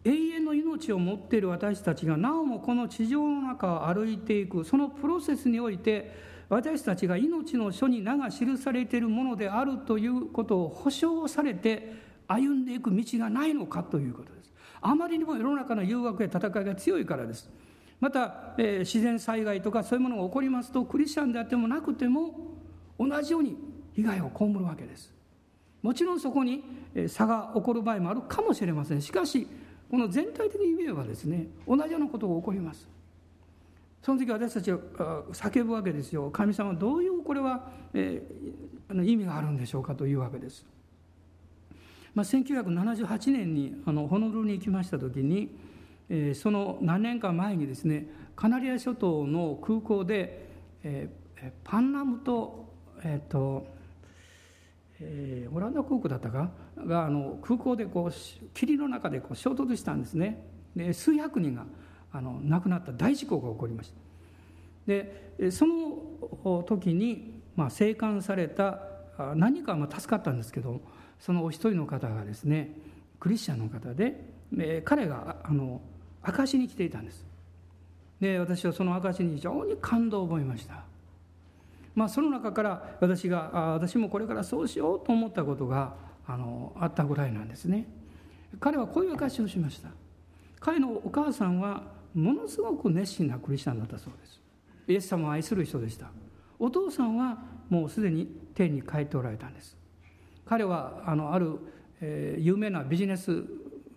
[0.04, 11.94] 永遠の命を持っている私たちがなおもこの地上の中を歩いていくそのプロセスにおいて私たちが命の書に名が記されているものであるということを保証されて
[12.26, 14.52] 歩んでいく道がないのかということです。
[14.80, 17.50] あまりにも世の中の誘惑や戦いが強いからです。
[18.00, 22.56] また、えー、自然災害とかそういうものが起こりますとクリスチャンであってもなくても
[22.98, 23.56] 同じように
[23.94, 25.17] 被害を被るわけです。
[25.82, 26.64] もちろんそこに
[27.08, 29.02] 差が起こる場合もあるかもしれません。
[29.02, 29.46] しかし
[29.90, 32.88] この全体的に言えばですね同じようなことが起こります。
[34.02, 34.78] その時私たちは
[35.32, 36.30] 叫ぶわけですよ。
[36.30, 40.64] 神様どういうこれは、えー、意味があるんでしょうかというわけです、
[42.14, 45.50] まあ、1978年にあのホノルルに行きました時に、
[46.08, 50.46] え、その何年か前にですねカナリア諸島の空港で、
[50.84, 52.66] えー、パンナムと
[53.02, 53.66] えっ、ー、と
[55.00, 56.50] えー、オランダ航空だったか？
[56.76, 60.44] があの空港でこう霧の中でこう衝突したんですね。
[60.74, 61.66] で数百人が
[62.12, 63.96] あの亡くなった大事故が起こりました。
[64.86, 68.80] でその時に、まあ、生還された
[69.34, 70.80] 何かは助かったんですけど
[71.18, 72.74] そのお一人の方がですね
[73.20, 75.80] クリスチャンの方でで彼があの
[76.22, 77.26] 証に来ていたんです。
[78.20, 80.84] で私はその証しに非常に感動を覚えました。
[81.98, 85.96] まあ、その中から私があ私もこれからそうしようと思ったことが
[86.28, 87.88] あのあったぐらいなんですね。
[88.60, 89.88] 彼はこういう証しをしました。
[90.60, 91.82] 彼のお母さんは
[92.14, 94.40] ものすごく熱心なクリスチャンだったそうです。
[94.86, 96.06] イエス様を愛する人でした。
[96.60, 97.36] お父さんは
[97.68, 99.76] もうすでに天に帰っておられたんです。
[100.46, 101.58] 彼はあのある、
[102.00, 103.42] えー、有名なビジネス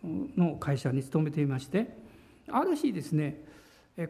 [0.03, 1.95] の会社に勤めていまして
[2.49, 3.45] ある日ですね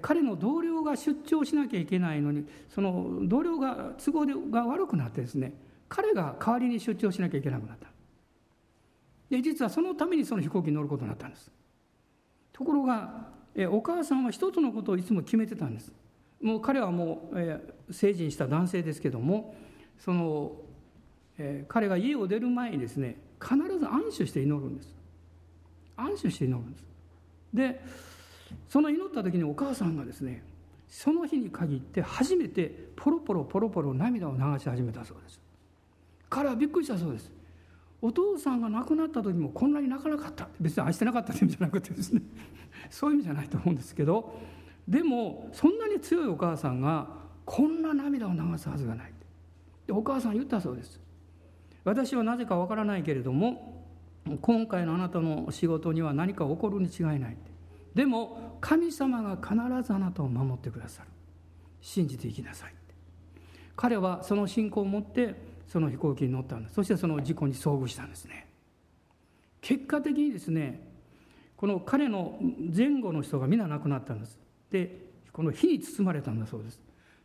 [0.02, 5.54] 彼の同僚が出張しなきゃいけないのにその同僚が都合が悪くなってですね
[5.90, 7.88] 彼が代わりに出張しなきゃいけなくなった。
[9.30, 11.52] で実はそのためにその飛行機に乗ることになったんです。
[12.54, 13.30] ところが
[13.72, 15.92] お母さんは一つのことをいつも決めてたんです。
[16.42, 19.56] もう彼はもう、えー、成人した男性ですけども
[20.00, 20.54] その、
[21.38, 24.96] えー、彼が家を出る前にですね必ず安守して祈るんです。
[25.96, 26.84] 安守して祈るんです。
[27.54, 27.82] で
[28.70, 30.44] その祈った時にお母さんがですね
[30.92, 35.40] その日に限って初めてポロポロポロポロ涙を流し始めたそうです。
[36.30, 37.32] 彼はびっくりしたそうです。
[38.02, 40.50] お父さんが亡くなった時もこんなに泣かなかった。
[40.60, 42.22] 別に愛してなかったって意味じゃなくてですね。
[42.90, 44.38] そういう意味じゃないと思うんですけど
[44.88, 47.08] でもそんなに強いお母さんが
[47.46, 49.14] こんな涙を流すはずがない。
[49.88, 51.00] でお母さん言ったそうです。
[51.86, 53.86] 私はなぜかわからないけれども
[54.42, 57.34] 今回のあなたの仕事には何か起こるに違いない。
[57.34, 57.51] って
[57.94, 61.10] でも神様が必ずあなたを守ってくださる。
[61.82, 62.74] 信じていきなさい。
[63.76, 65.36] 彼はその信仰を持って
[65.68, 68.48] その飛行機に乗ったんですそしてその事故に遭遇したんですね。
[69.62, 70.88] 結果的にですね
[71.56, 72.40] この彼の
[72.76, 74.40] 前後の人が皆亡くなったんです。
[74.70, 76.80] でこの火に包まれたんだそうです。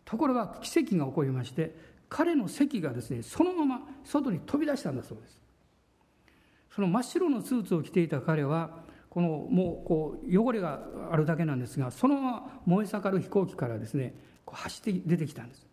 [0.04, 1.74] ところが奇跡が起こりまして
[2.08, 5.42] 彼の席がですねそのまま外に飛び出したんだそうです。
[6.70, 8.85] その真っ白のスーツを着ていた彼は
[9.16, 10.78] このもうこう汚れが
[11.10, 15.66] あるだけなんですがそのまま燃え盛る飛行機からですねこう走って出てきたんです。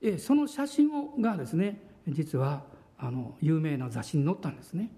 [0.00, 2.62] でその写真をがですね実は
[2.96, 4.92] あの有名な雑誌に載ったんですね。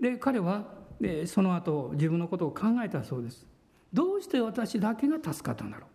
[0.00, 0.64] で彼は
[0.98, 3.46] でその後自分のことを考えたそうです。
[3.92, 5.86] どうして私だけが助かったんだろ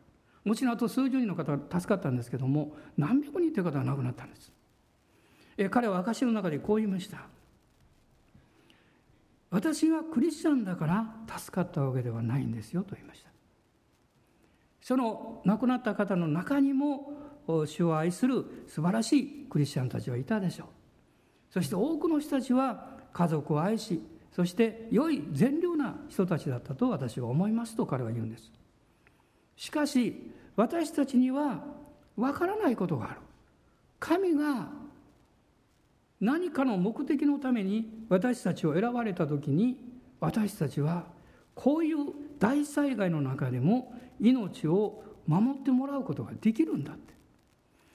[0.45, 0.49] う。
[0.49, 4.51] もちろんあと数十人の方が助かったんですけども何百人という方が亡くなったんです。
[5.57, 7.25] え彼は証の中でこう言いました。
[9.49, 13.29] 私がクリスチャンだから助かったわけではないんですよと言いました。
[14.81, 17.13] その亡くなった方の中にも
[17.65, 20.67] 主を愛する素晴らしいクリスチャンたちはいたでしょう。
[21.49, 24.01] そして多くの人たちは家族を愛し
[24.31, 28.51] そして良い善良な人たちだったと私は思いますと彼は言うんです。
[29.55, 31.63] しかし私たちには
[32.15, 33.21] わからないことがある。
[33.99, 34.69] 神が
[36.19, 39.77] 何かの目的のために私たちを選ばれた時に
[40.19, 41.05] 私たちは
[41.53, 41.97] こういう
[42.39, 47.13] 大災害の中でも命を守ってもらうことができるんだって。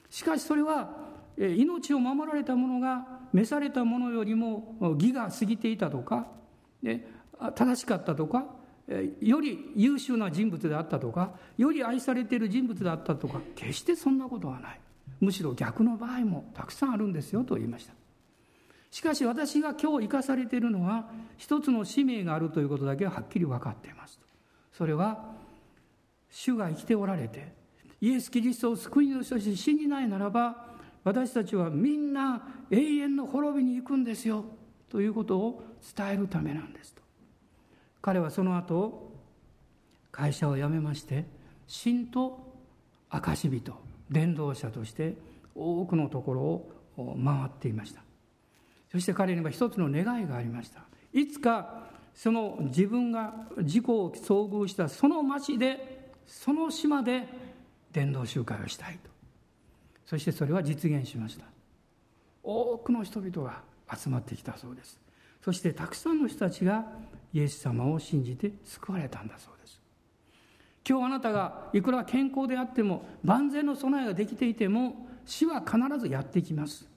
[0.09, 0.95] しかしそれは
[1.37, 6.27] 命を守られた者が召されたものよりも義が過ぎていたとか、
[7.55, 8.45] 正しかったとか
[9.19, 14.79] より優秀な人物であったとかより愛されている人物であったとか決してそんなことはない。
[15.19, 17.93] むしろ逆の場合もたくさんあるんですよと言いました。
[18.93, 24.19] しかし私が今日生かされているのは一つの使命があるということだけははっきり分かっています
[24.71, 25.33] それは
[26.29, 27.53] 主が生きておられて
[28.01, 30.67] イエス・キリストを救い主として信じないならば
[31.03, 34.45] 私たちはみんな永遠の滅びに行くんですよ
[34.89, 35.63] ということを
[35.97, 37.01] 伝えるためなんですと。
[37.99, 39.11] 彼はその後
[40.11, 41.25] 会社を辞めまして
[41.65, 42.53] 信と
[43.09, 43.73] 証人
[44.11, 45.15] 伝道者として
[45.55, 48.02] 多くのところを回っていました。
[48.93, 50.81] そして彼には一つの願いがありました。
[51.11, 57.27] いつかその自分が事故を遭遇したその町でその島で
[57.91, 59.09] 伝道集会をしたいと。
[60.05, 61.45] そしてそれは実現しました。
[62.43, 64.99] 多くの人々が集まってきたそうです。
[65.43, 66.85] そしてたくさんの人たちが
[67.33, 69.81] イエス様を信じて救われたんだそうです。
[70.87, 76.92] 今日あなたがいくら健康であっても万全の備えができていても死は必ずやってきます。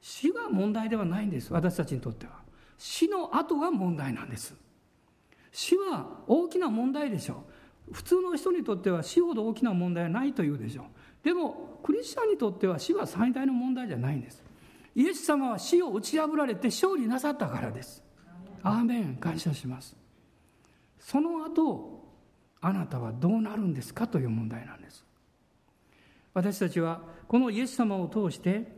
[0.00, 2.32] 死が問題ではないんです私たちにとっては。
[2.78, 4.54] 死の後が問題なんです。
[5.52, 7.44] 死は大きな問題でしょ
[7.90, 7.94] う。
[7.94, 10.84] 普通の人にとっては死ほど大きな問題はないというでしょう。
[11.24, 14.42] でもクリスチャンにとっては死は最大の問題じゃないんです。
[14.94, 18.02] イエス様は死を打ち破られて勝利なさったからです。
[18.62, 19.16] アーメン。
[19.16, 19.96] 感謝します。
[20.98, 22.04] その後
[22.60, 25.04] あなたはどうなるんですかという問題なんです。
[26.34, 28.75] 私たちはこのイエス様を通して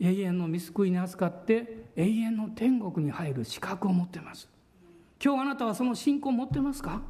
[0.00, 4.48] 永遠の見救いに預かって永遠の天国に入る資格を持っています。
[5.22, 7.02] 今日あなたはその信仰を持ってますか？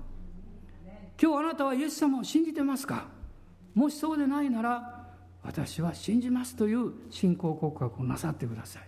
[1.22, 3.06] 今日あなたはイエス様を信じてますか？
[3.74, 5.06] もしそうでないなら
[5.44, 8.82] 私は信じますという信仰告白をなさってください。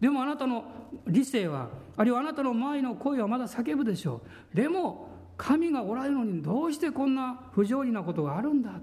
[0.00, 0.64] でもあなたの
[1.08, 4.22] 理性はあるいはあなたの前の声はまだ叫ぶでしょ
[4.52, 4.56] う。
[4.56, 8.78] でも神がおられるのにどうしてこんな不条理なことがあるんだと。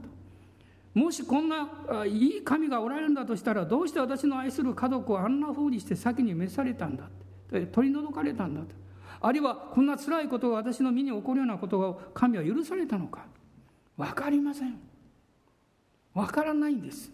[0.94, 1.68] もしこんな
[2.06, 7.10] いい神がおられるんだとしたらどうして私の愛する家族をあんなふうにして先に召されたんだ
[7.72, 8.82] 取り除かれたんだと
[9.22, 13.26] あるいはこんな辛いことが私の身に起こるようなことが神は許されたのか。
[13.96, 14.80] 分かりません。
[16.16, 17.12] 分からないんです。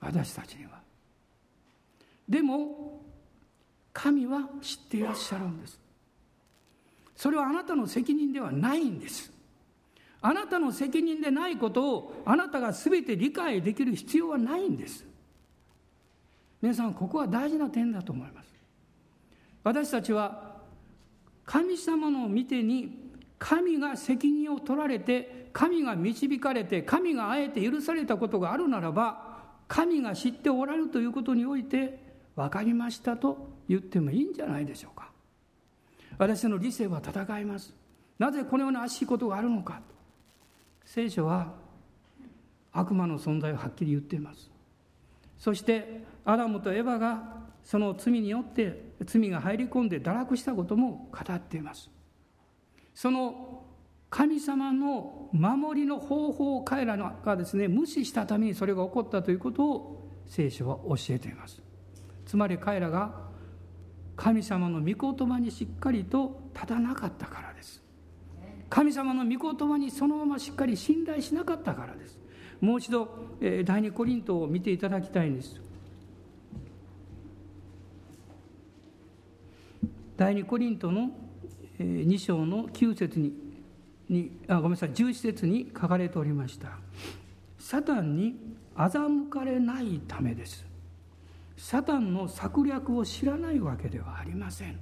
[0.00, 0.80] 私たちには。
[2.26, 3.02] でも
[3.92, 5.78] 神は知っていらっしゃるんです。
[7.14, 9.31] それはあなたの責任ではないんです。
[10.22, 15.04] あなたの責任でないことをあなたが全て理解できる必要はないんです。
[16.62, 18.54] 皆さんここは大事な点だと思います。
[19.64, 20.52] 私たちは
[21.44, 31.98] 神様の見てに神が責任を取られて神が導かれて神があえて許されたことがあるならば神が知っておられるということにおいて
[32.36, 35.10] 分かりましたと言ってもいいんじゃないでしょうか。
[36.18, 37.74] 私の理性は戦います。
[38.18, 39.80] なぜこのような悪しいことがあるのか。
[40.94, 41.54] 聖書は
[42.70, 44.50] 悪魔の存在をはっきり言っています。
[45.38, 51.90] そしてアダムとエバがその罪によって罪が入り込んで堕落したことも語っています。
[52.94, 53.62] その
[54.10, 61.62] 神様の守りの方法を彼らがですね無視したためにそれが起こったということを聖書は教えています。
[62.26, 63.14] つまり彼らが
[64.14, 67.51] 神様の御言葉にしっかりと立たなかったから
[68.72, 72.18] 神様の御言葉にそのまましっかり信頼しなかったからです。
[72.58, 73.06] もう一度、
[73.66, 75.60] 第二コリントを見ていただきたいんです。
[80.16, 81.10] 第二コリントの
[81.78, 83.34] 2章の9節に
[84.08, 86.78] にあごめんなさい11節に書かれておりました。
[87.58, 88.36] サタンに
[88.74, 90.64] 欺かれないためです。
[91.58, 94.78] サタンの策略を知らないわけではありません。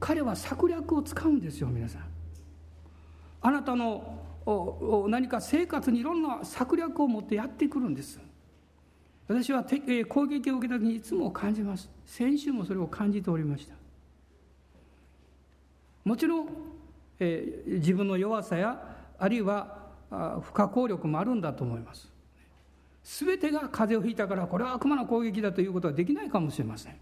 [0.00, 2.15] 彼は策略を使うんですよ皆さん。
[3.46, 8.18] あなたの何か生活にいろんな策略を持ってやってくるんです。
[9.28, 9.64] 私は
[10.08, 11.88] 攻撃を受けた時にいつも感じます。
[12.04, 13.74] 先週もそれを感じておりました。
[16.04, 16.48] もちろん、
[17.20, 19.78] え、自分の弱さやあるいは
[20.42, 22.12] 不可抗力もあるんだと思います。
[23.04, 26.96] 全てが風邪をひいたからこれは悪魔の攻撃だということはできないかもしれません。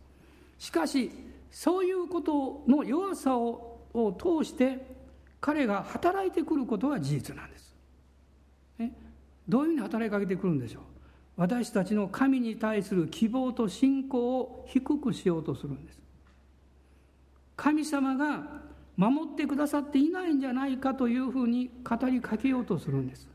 [0.58, 1.10] しかし
[1.50, 4.93] そういうことの弱さを通して
[5.44, 7.76] 彼が働いてくることは事実なんです。
[8.78, 8.92] ね、
[9.46, 10.82] どういうふうに働きかけてくるんでしょう？
[11.36, 15.98] 私たちの神に対する希望と信仰を低くしようとするんです。
[17.56, 18.62] 神様が
[18.96, 23.28] 守ってくださっていないんじゃないかというふうに語りかけようとするんです。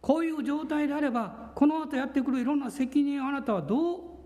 [0.00, 4.18] こういう状態であればこの後やってくるいろんな責任をあなたはど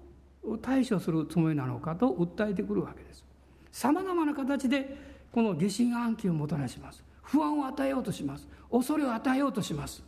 [0.42, 3.22] う対処するつもりなのかと訴えてくるわけです
[3.70, 7.02] さまざまな形でこの疑心暗鬼をもたらします。
[7.22, 8.46] 不安を与えようとします。
[8.70, 10.04] 恐れを与えようとします。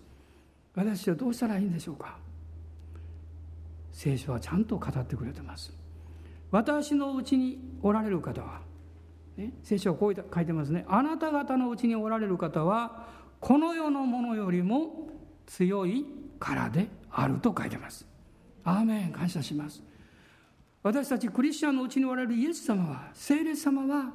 [0.74, 2.16] 私はどうしたらいいんでしょうか。
[3.90, 5.72] 聖書はちゃんと語ってくれてます。
[6.50, 8.60] 私のうちにおられる方は、
[9.36, 10.84] ね、聖書はこう書いてますね。
[10.88, 13.06] あなた方のうちにおられる方は
[13.40, 15.08] この世のものよりも
[15.46, 16.04] 強い
[16.38, 18.06] からであると書いてます。
[18.64, 19.12] アーメン。
[19.12, 19.82] 感謝します。
[20.82, 24.12] 私たちクリスチャンのうちにおられるイエス様は聖霊様は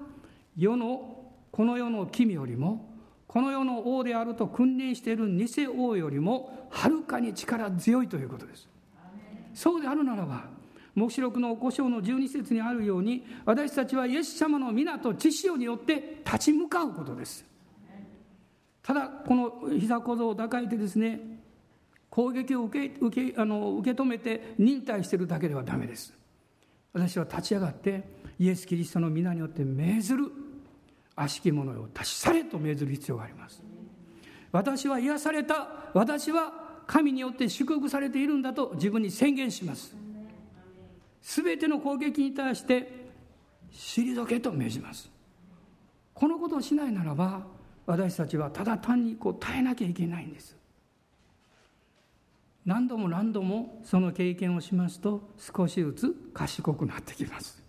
[0.59, 1.15] 世の
[1.51, 2.89] この世の君よりも
[3.27, 8.67] この世の王であると訓練している偽王よりもはるかに力強いということです。
[9.53, 10.45] そうであるならば
[10.95, 17.45] 黙示録の5章の12節にあるように私たちはイエス様の皆と知識によって立ち向かうことです。
[18.83, 21.21] ただこの膝小僧を抱えてですね
[22.09, 26.13] 攻撃を受け受けあの受け止めて忍耐しているだけではダメです。
[26.91, 28.03] 私は立ち上がって
[28.39, 30.48] イエス・キリストの皆によって命ずる。
[31.21, 33.61] 悪しき者を立ち去れと命ずる必要があります。
[34.51, 36.53] 私は癒された私は
[36.87, 39.95] 神によって祝福されているんだと自分に宣言します。
[41.21, 43.09] 全ての攻撃に対して
[43.71, 45.11] 退けと命じます。
[46.13, 47.45] このことをしないならば
[47.85, 50.55] 私たちはただ単にこう耐えなきゃいけないんです。
[52.65, 57.61] 何度も何度もその経験をしますと少しずつ賢くなってきます。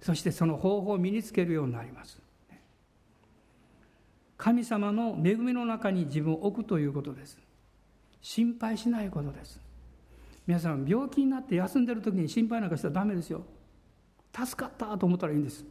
[0.00, 2.27] そしてその方法を身につけるようになります。
[4.38, 7.38] 神様の恵みの中に自分を置くということです。
[8.22, 9.60] 心配しないことです。
[10.46, 13.42] 皆さん病気になって休んでる時に心配なんかしたらダメですよ。
[14.34, 15.64] 助かったと思ったらいいんです、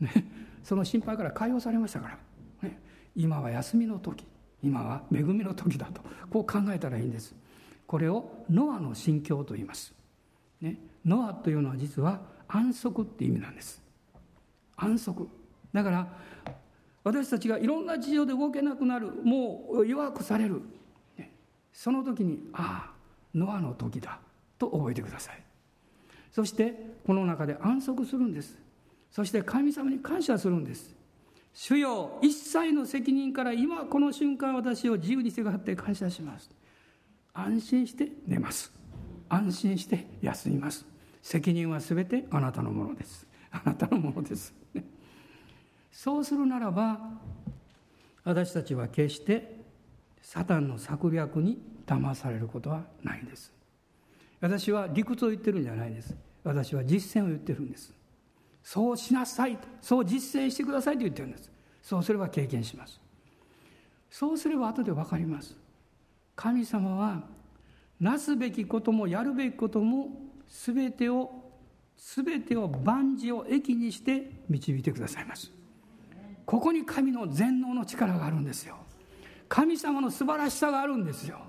[0.00, 0.10] ね、
[0.64, 2.08] その心配から解放されましたか
[2.62, 2.80] ら、ね、
[3.14, 4.26] 今は休みの時。
[4.62, 6.02] 今は恵みの時だと。
[6.28, 7.34] こう考えたらいいんです。
[7.86, 9.94] これをノアの心境と言います、
[10.60, 13.80] ね、ノアというのは実は安息って意味なんです。
[14.76, 15.28] 安息。
[15.72, 16.08] だから
[17.06, 20.60] 私たちがいろんな事情で動けなくなるもう弱くされる。
[21.72, 22.92] その時にああ
[23.32, 24.18] ノアの時だ
[24.58, 25.40] と覚えてください。
[26.32, 26.74] そして
[27.06, 28.58] この中で安息するんです。
[29.12, 30.96] そして神様に感謝するんです。
[31.54, 36.50] 主よ一切の責任から今この瞬間私を自由にしてくださって感謝します。
[37.32, 38.72] 安心して寝ます。
[39.28, 40.84] 安心して休みます。
[41.22, 43.28] 責任は全てあなたのものです。
[43.52, 44.52] あなたのものです、
[45.96, 47.00] そうするならば
[48.22, 49.64] 私たちは決して
[50.20, 53.50] サタンの策略に騙されることはないんです。
[54.42, 56.14] 私は理屈を言ってるんじゃないです。
[56.44, 57.94] 私は実践を言ってるんです。
[58.62, 59.66] そうしなさいと。
[59.80, 61.50] そう実践してくださいと言ってるんです。
[61.82, 63.00] そうすれば経験します。
[64.10, 65.56] そうすれば後で分かります。
[66.34, 67.22] 神様は
[67.98, 70.10] なすべきこともやるべきことも
[70.46, 71.30] 全てを
[71.96, 75.55] 全てを万事を益にして導いてくださいます。
[76.46, 78.76] ここに神の全能の力があるんですよ。
[79.48, 81.40] 神様の素晴らしさがあるんですよ。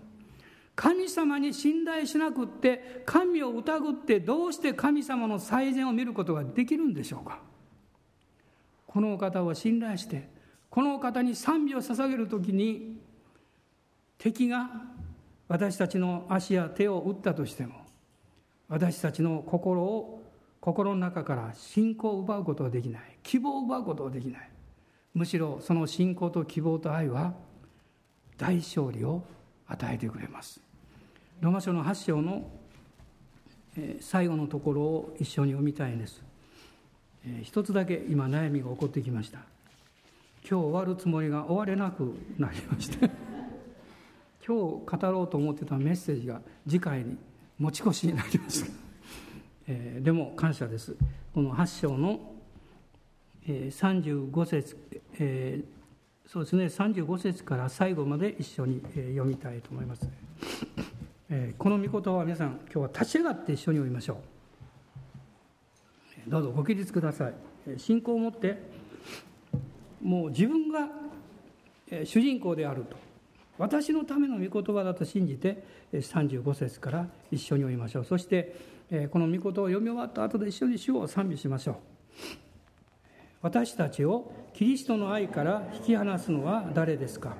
[0.76, 7.40] 神様に信頼しなくって神を疑ってどうして神様の最善を見ることができるんでしょうか。
[8.86, 10.30] このお方を信頼して
[10.70, 13.00] このお方に賛美を捧げる時に
[14.18, 14.70] 敵が
[15.48, 17.76] 私たちの足や手を打ったとしても
[18.68, 20.24] 私たちの心を
[20.60, 23.02] 心の中から信仰を奪うことはできない。
[23.24, 24.50] 希望を奪うことはできない。
[25.18, 27.34] むしろその信仰と希望と愛は
[28.38, 29.24] 大勝利を
[29.68, 30.62] 与えてくれます。
[31.42, 32.48] ロマ書の8章の
[34.00, 36.22] 最後のところを一緒に読みたいんです。
[37.42, 39.40] 一つだけ今悩みが起こってきました。
[40.48, 43.10] 今日終わるつもりが終われなくなりまして
[44.48, 47.18] 今日語ろうと思ってたメッセージが次回に
[47.58, 48.72] 持ち越しになりました、
[49.68, 50.96] えー、でも感謝です。
[51.34, 52.37] この8章の、
[53.50, 54.78] えー、35節、
[55.20, 60.10] えー、そうですね35節から最後まで一緒に、え、読みたいと思います、
[61.30, 64.18] えー、この御言葉は皆さん今日は立ち上がって一緒に読みましょう。
[66.30, 67.34] どうぞご起立ください。
[67.78, 68.58] 信仰を持って
[70.02, 70.90] もう自分が
[72.04, 72.98] 主人公であると。
[73.58, 78.06] 私のための御言葉だと信じて35節から一緒に読みましょう。
[78.06, 78.56] そして
[79.12, 81.76] この御言葉を読み終わった後で一緒に主を賛美しましょう。
[83.42, 87.36] 私たちをキリストの愛から引き離すのは誰ですか？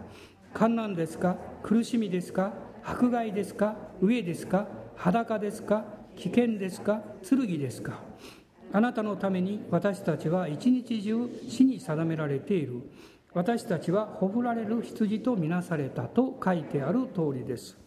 [0.54, 1.38] 観難ですか？
[1.64, 2.54] 苦しみですか？
[2.84, 3.76] 迫害ですか？
[4.02, 4.68] 飢えですか？
[4.96, 5.86] 裸ですか？
[6.16, 7.02] 危険ですか？
[7.28, 8.00] 剣ですか？
[8.74, 12.82] あなたのために私たちは一日中死に定められている。
[13.34, 17.78] 私たちはほふられる羊とみなされたと書いてある通りです。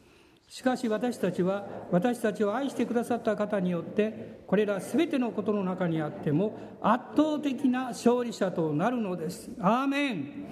[0.51, 9.49] しかし私たちは私たちを愛してくださった方によってこれら全てのことの中にあっても圧倒的な勝利者となるのです。
[9.61, 10.49] アーメン。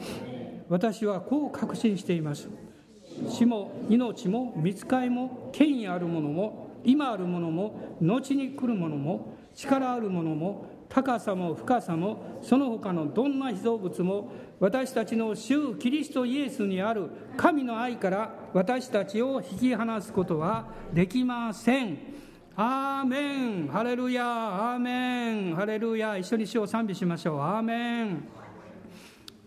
[0.68, 2.48] 私はこう確信しています。
[3.28, 14.30] 死も命も見つかりも権威あるものも今あるものも後に来るものも力あるものも高さも深さもその他のどんな被造物も
[14.60, 21.98] 私たちの主キリストイエスにある神の愛から私たちを引き離すことはできません。
[22.56, 23.68] アーメン。
[23.68, 24.24] ハレルヤ
[24.72, 25.54] アーメン。
[25.54, 27.40] ハレルヤ一緒に主を賛美しましょう。
[27.40, 28.28] アーメン。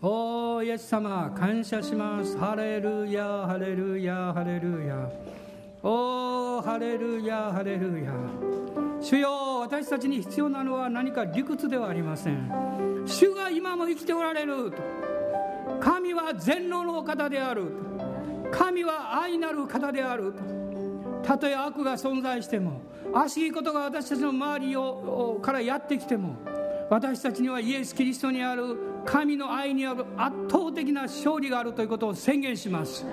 [0.00, 2.38] おーイエス様感謝します。
[2.38, 5.10] ハレルヤハレルヤハレルヤ
[5.84, 8.12] おーハレルヤハレルヤ。
[9.00, 13.02] 主よ私たちに必要なのは何か理屈ではありません。
[13.04, 14.76] 主が今も生きておられると。
[15.80, 17.64] 神は全能の方である
[18.52, 20.44] 神は愛なる方であると。
[21.24, 22.80] たとえ悪が存在しても
[23.12, 26.36] 悪しいことが私たちの周りをからやってきても
[26.90, 33.04] 私たちにはイエス・キリストにある神の愛にある圧倒的な勝利があるということを宣言します。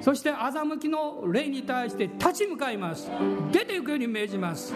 [0.00, 3.10] そして欺きの霊に対して立ち向かいます。
[3.52, 4.74] 出ていくように命じます。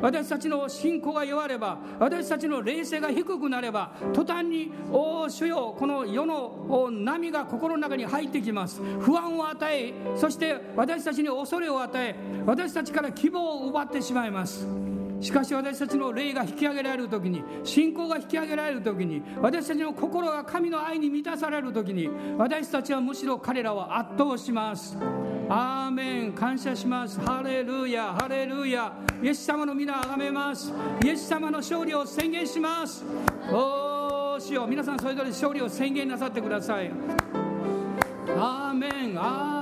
[0.00, 8.80] 私たちの信仰が弱れば私たちの霊性が低くなれば途端に「おお主よこの世の波が心の中に入ってきます。
[9.00, 12.16] 不安を与えそして私たちに恐れを与え
[12.46, 14.66] 私たちから希望を奪ってしまいます。
[15.24, 24.98] しかし私たちの霊が引き上げられる時に信仰が引き上げられる時に私たちの心が神の愛に満たされる時に私たちはむしろ彼らを圧倒します。
[25.48, 26.32] アーメン。
[26.34, 27.18] 感謝します。
[27.20, 28.12] ハレルヤ。
[28.12, 28.92] ハレルヤ。
[29.22, 30.70] イエス様の皆をあがめます。
[31.02, 33.02] イエス様の勝利を宣言します。
[33.50, 34.64] おーしよ。
[34.64, 36.90] う皆さんそれぞれ勝利を宣言なさってください。
[38.36, 39.53] アーメンアーメン。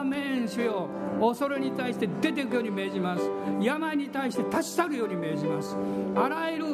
[0.53, 0.89] 主よ
[1.21, 3.31] 恐れに対して出ていくように命じます。
[3.61, 5.77] 病に対して立ち去るように命じます。
[6.17, 6.67] あらゆる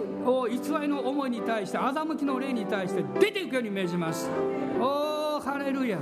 [0.51, 4.31] 偽りの思いに対して欺きの霊に対して出ていくように命じます。
[4.81, 5.99] おおハレルヤ。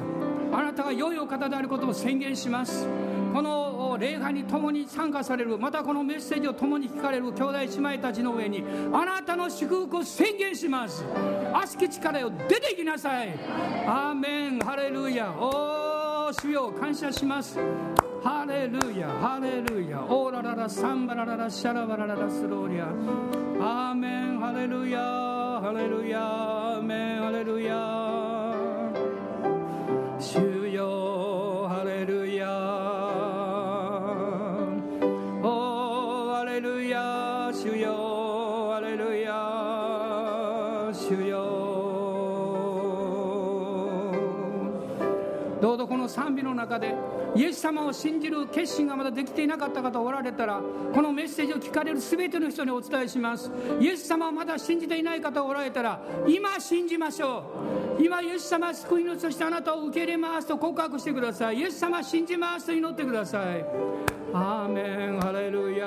[0.53, 2.89] あなたが良いお方であることを宣言します。
[3.35, 5.59] この礼拝に共に参加される。
[5.59, 7.33] またこのメッセージを共に聞かれる。
[7.33, 7.65] 兄弟姉
[7.97, 11.05] 妹たちの上にあなたの祝福を宣言します。
[11.53, 13.35] 悪しき力よ出ていきなさい。
[13.87, 14.61] アーメン。
[14.61, 15.35] ハレルヤ。
[16.33, 17.59] 主よ感謝します。
[18.23, 20.03] ハレルヤハレルヤ。
[20.03, 22.87] オーラララサンバラララシャラバラララスローリア。
[23.61, 24.99] アーメンハレルヤ。
[25.01, 27.77] ハレルヤアーメンハレルヤ。
[46.07, 46.95] の賛美の中で
[47.35, 50.61] イエス様を信じる決心がまだできていなかった方おられたら
[50.95, 53.51] このメッセージを聞かれる全ての人にお伝えします。
[53.81, 57.43] イエス様をまだ信じていない方おられたら今信じましょ
[57.99, 58.03] う。
[58.03, 61.59] 今イエス様救い主としてあなたを受け入れますと告白してください。
[61.59, 63.65] イエス様信じますと祈ってください。
[64.33, 65.21] アーメン。
[65.21, 65.87] ハレルヤ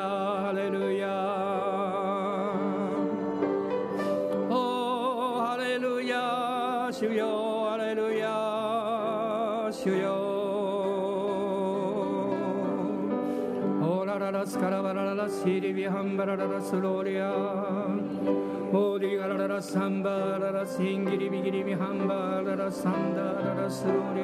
[15.29, 17.29] ラバラララシリビハンバラララスローリア
[18.73, 20.09] オーディガラララサンバ
[20.39, 24.21] ララシンギリビギリビハンバララサンダララスローリ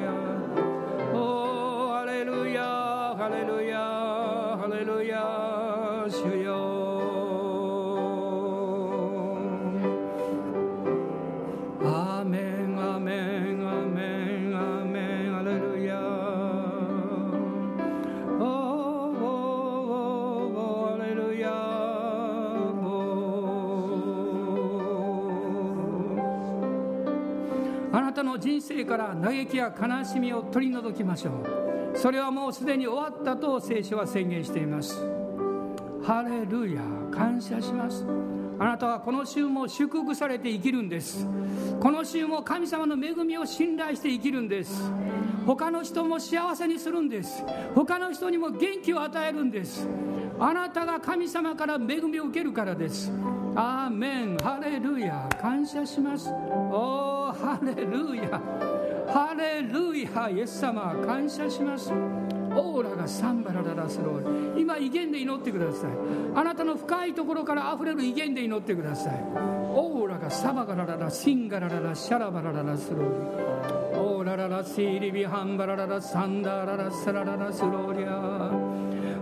[28.86, 31.30] から嘆きや悲しみを取り除きましょ
[31.94, 31.98] う。
[31.98, 34.94] それはもうすでに終わったと聖書は宣言しています。
[36.02, 38.06] ハレルヤ感謝します。
[38.58, 41.26] あなたはこの週も祝福されて生きるんです。
[41.80, 44.90] この週も神様の恵みを信頼して生きるんです。
[45.46, 47.44] 他の人も幸せにするんです。
[47.74, 49.86] 他の人にも元気を与えるんです。
[50.38, 53.12] あなたが神様から恵みを受けるからです。
[53.54, 54.36] アーメン。
[54.38, 56.28] ハレルヤ感謝します。
[56.30, 58.75] おーハレルヤ。
[59.16, 61.90] ハレルヤイエス様感謝します。
[61.90, 64.60] オーラがサンバラララスロール。
[64.60, 65.90] 今異言で祈ってください。
[66.34, 69.14] あなたの深いところから溢れる異言で祈ってください。
[69.72, 73.00] オーラがサバガラララシンガラララシャラバラララスロー
[73.94, 73.98] ル。
[73.98, 78.50] オーラララシーリビハンバラララサンダララサラララスローリア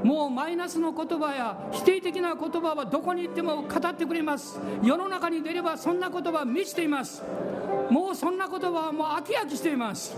[0.02, 4.58] もうマイナスの言葉や否定的な言葉はどこに行っても語ってくれます。
[4.82, 7.22] 世の中に出ればそんな言葉は満ちています。
[7.90, 10.16] もうそんな言葉はもう飽き飽きしています。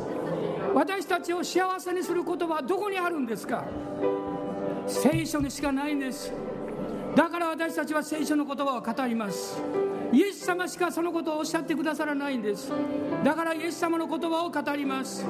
[0.74, 3.64] 私たちを幸せにする言葉はどこにあるんですか？
[4.86, 6.32] 聖書にしかないんです。
[7.14, 9.60] だから私たちは聖書の言葉を語ります。
[10.12, 12.70] イエス様しかそのことをおっしゃってくださらないんです。
[13.24, 15.24] だからイエス様の言葉を語ります。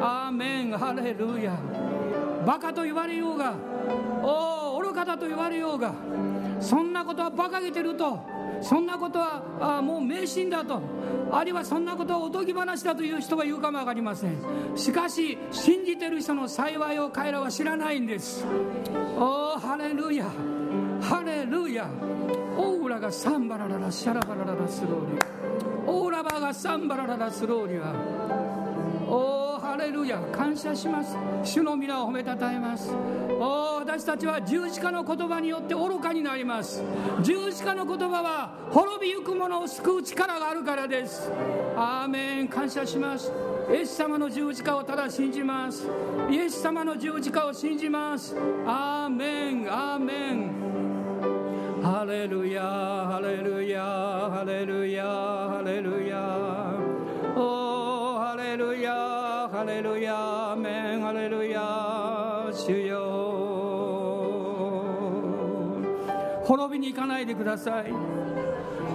[0.00, 0.70] アーメン。
[0.70, 1.58] ハレルヤ。
[2.46, 3.54] バカと言われようが。
[4.22, 5.92] おお愚かだと言われようが。
[6.60, 8.20] そんなことは馬鹿げてると
[8.62, 10.80] そんなことはあもう迷信だと。
[11.32, 14.36] あるいはそんなことはおとぎ話だという人が言うかも分かりません。
[14.76, 18.44] しかし信じてる人の幸いを彼らは知らないんです。
[19.16, 20.24] おおハレルヤ。
[21.00, 21.88] ハレルヤ。
[22.56, 25.22] オーラがサンバラララシャラバラララスローリ
[25.86, 27.94] オーラバがサンバラララスローリは
[29.08, 29.39] おー
[29.70, 31.16] ハレルヤ感謝します。
[31.44, 32.92] 主の皆を褒めたたえます。
[33.38, 36.82] お私たちは十字架の言葉によって愚かになります。
[37.22, 41.30] 十字架の言葉は滅びゆく者を救う力があるからです。
[41.76, 42.48] アーメン。
[42.48, 43.30] 感謝します。
[43.70, 45.86] イエス様の十字架をただ信じます。
[46.28, 48.34] イエス様の十字架を信じます。
[48.66, 49.72] アーメン。
[49.72, 50.50] アーメン。
[51.80, 56.69] ハレルヤハレルヤハレルヤハレルヤハレルヤ。
[59.60, 62.96] ハレルヤアメンハレルヤ主よ
[66.46, 67.92] 滅びに行かないでください.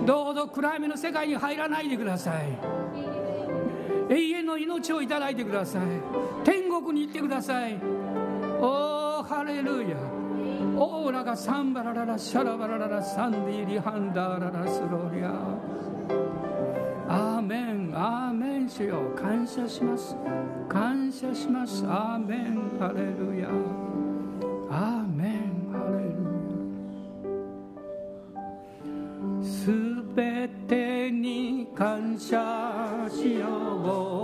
[0.08, 2.48] どうぞ暗闇の世界に入らないでください.
[4.10, 5.82] 永遠の命をいただいてください.
[6.44, 7.80] 天国に行ってください.
[8.60, 9.98] おハレルヤ
[10.78, 15.30] オーラがサンバラララシャラバラララサンディリハンダララスロリア
[17.08, 19.12] アーメンアーメン主よ。
[19.16, 20.16] 感謝します。
[20.68, 21.86] 感謝します。
[21.86, 23.50] アーメンハレルヤ
[24.70, 26.10] アーメンハレル
[29.40, 29.72] ヤす
[30.16, 33.48] べてに感謝しよ
[34.12, 34.15] う。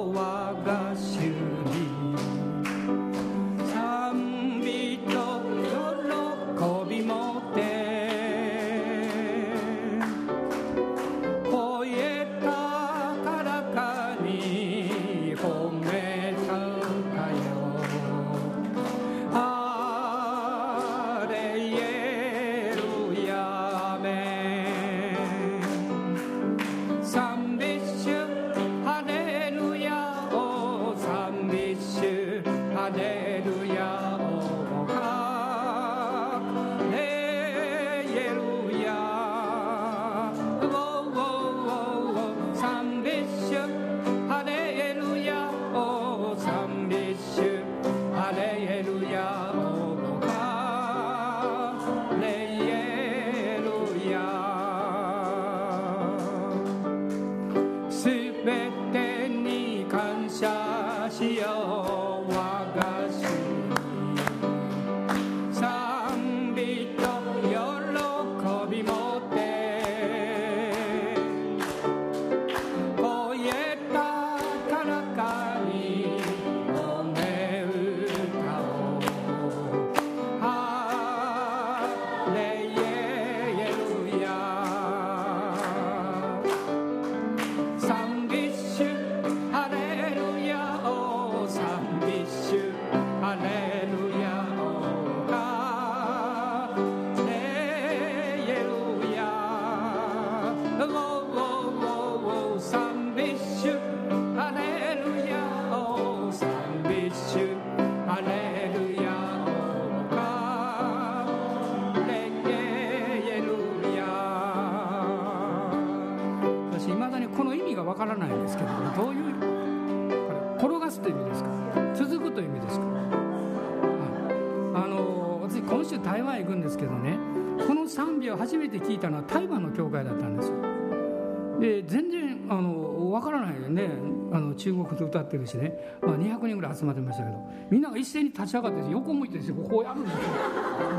[135.32, 137.38] ってるしね、まあ、200人ぐらい集まってましたけど。
[137.70, 140.20] みんなが一斉に立ち上がって横向いてですよこうやるんですよ。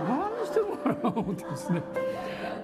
[0.09, 1.83] 何してるのかなと思ってですね。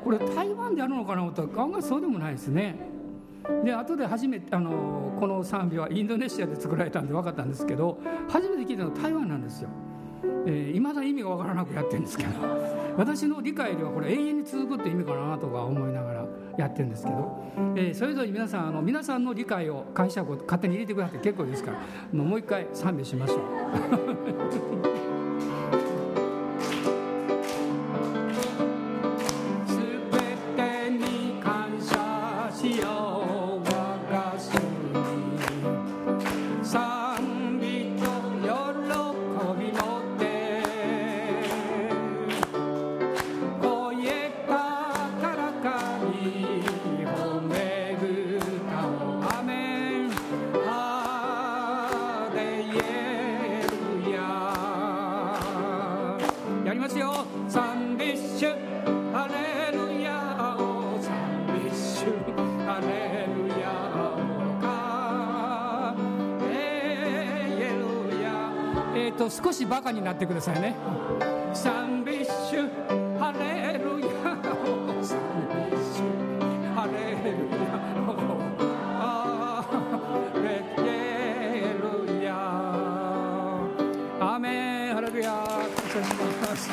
[0.03, 2.77] これ台湾でやるのかなと思ったら案外そうでもないですね。
[3.65, 7.99] で後で初めてあのこの賛美はインドネシアで作られたんで分かったんですけど
[8.29, 9.69] 初めて聞いたのは台湾なんですよ。
[10.25, 12.79] いま、えー、だ意味が分からなくやってるんですけど。
[12.99, 16.18] 私の理解ではこれ永遠に続くって意味かなとか思いながら。
[16.59, 17.43] やってるんですけど、
[17.77, 21.79] えー、それぞれ皆さんあの皆さんの理解を解釈を勝手に入れてくださって結構ですから
[22.13, 25.08] もう一回賛美しましょう。
[69.89, 70.75] 少しバカになってくださいね。
[71.55, 72.69] 賛美主
[73.19, 74.07] ハレルヤ。
[74.07, 75.19] を賛
[75.49, 76.05] 美主
[76.75, 76.93] ハレ
[77.33, 77.65] ルヤ。
[78.07, 78.13] を
[79.01, 79.65] あ
[80.37, 80.41] レ
[81.81, 82.29] ルヤ。
[84.21, 85.31] アーメンハレルヤ。
[85.31, 86.69] 感謝します。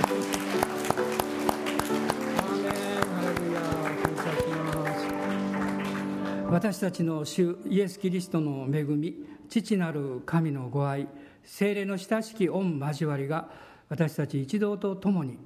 [6.49, 9.15] 私たちの主イエス・キリストの恵み
[9.49, 11.07] 父なる神のご愛
[11.45, 13.49] 精霊の親しき御交わりが
[13.89, 15.37] 私たち一同と共に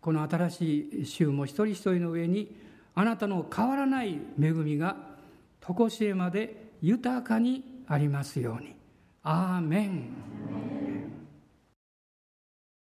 [0.00, 2.56] この新しい週も一人一人の上に
[2.94, 4.96] あなたの変わらない恵みが
[5.60, 8.74] 常しえまで豊かにありますように。
[9.24, 10.71] アーメン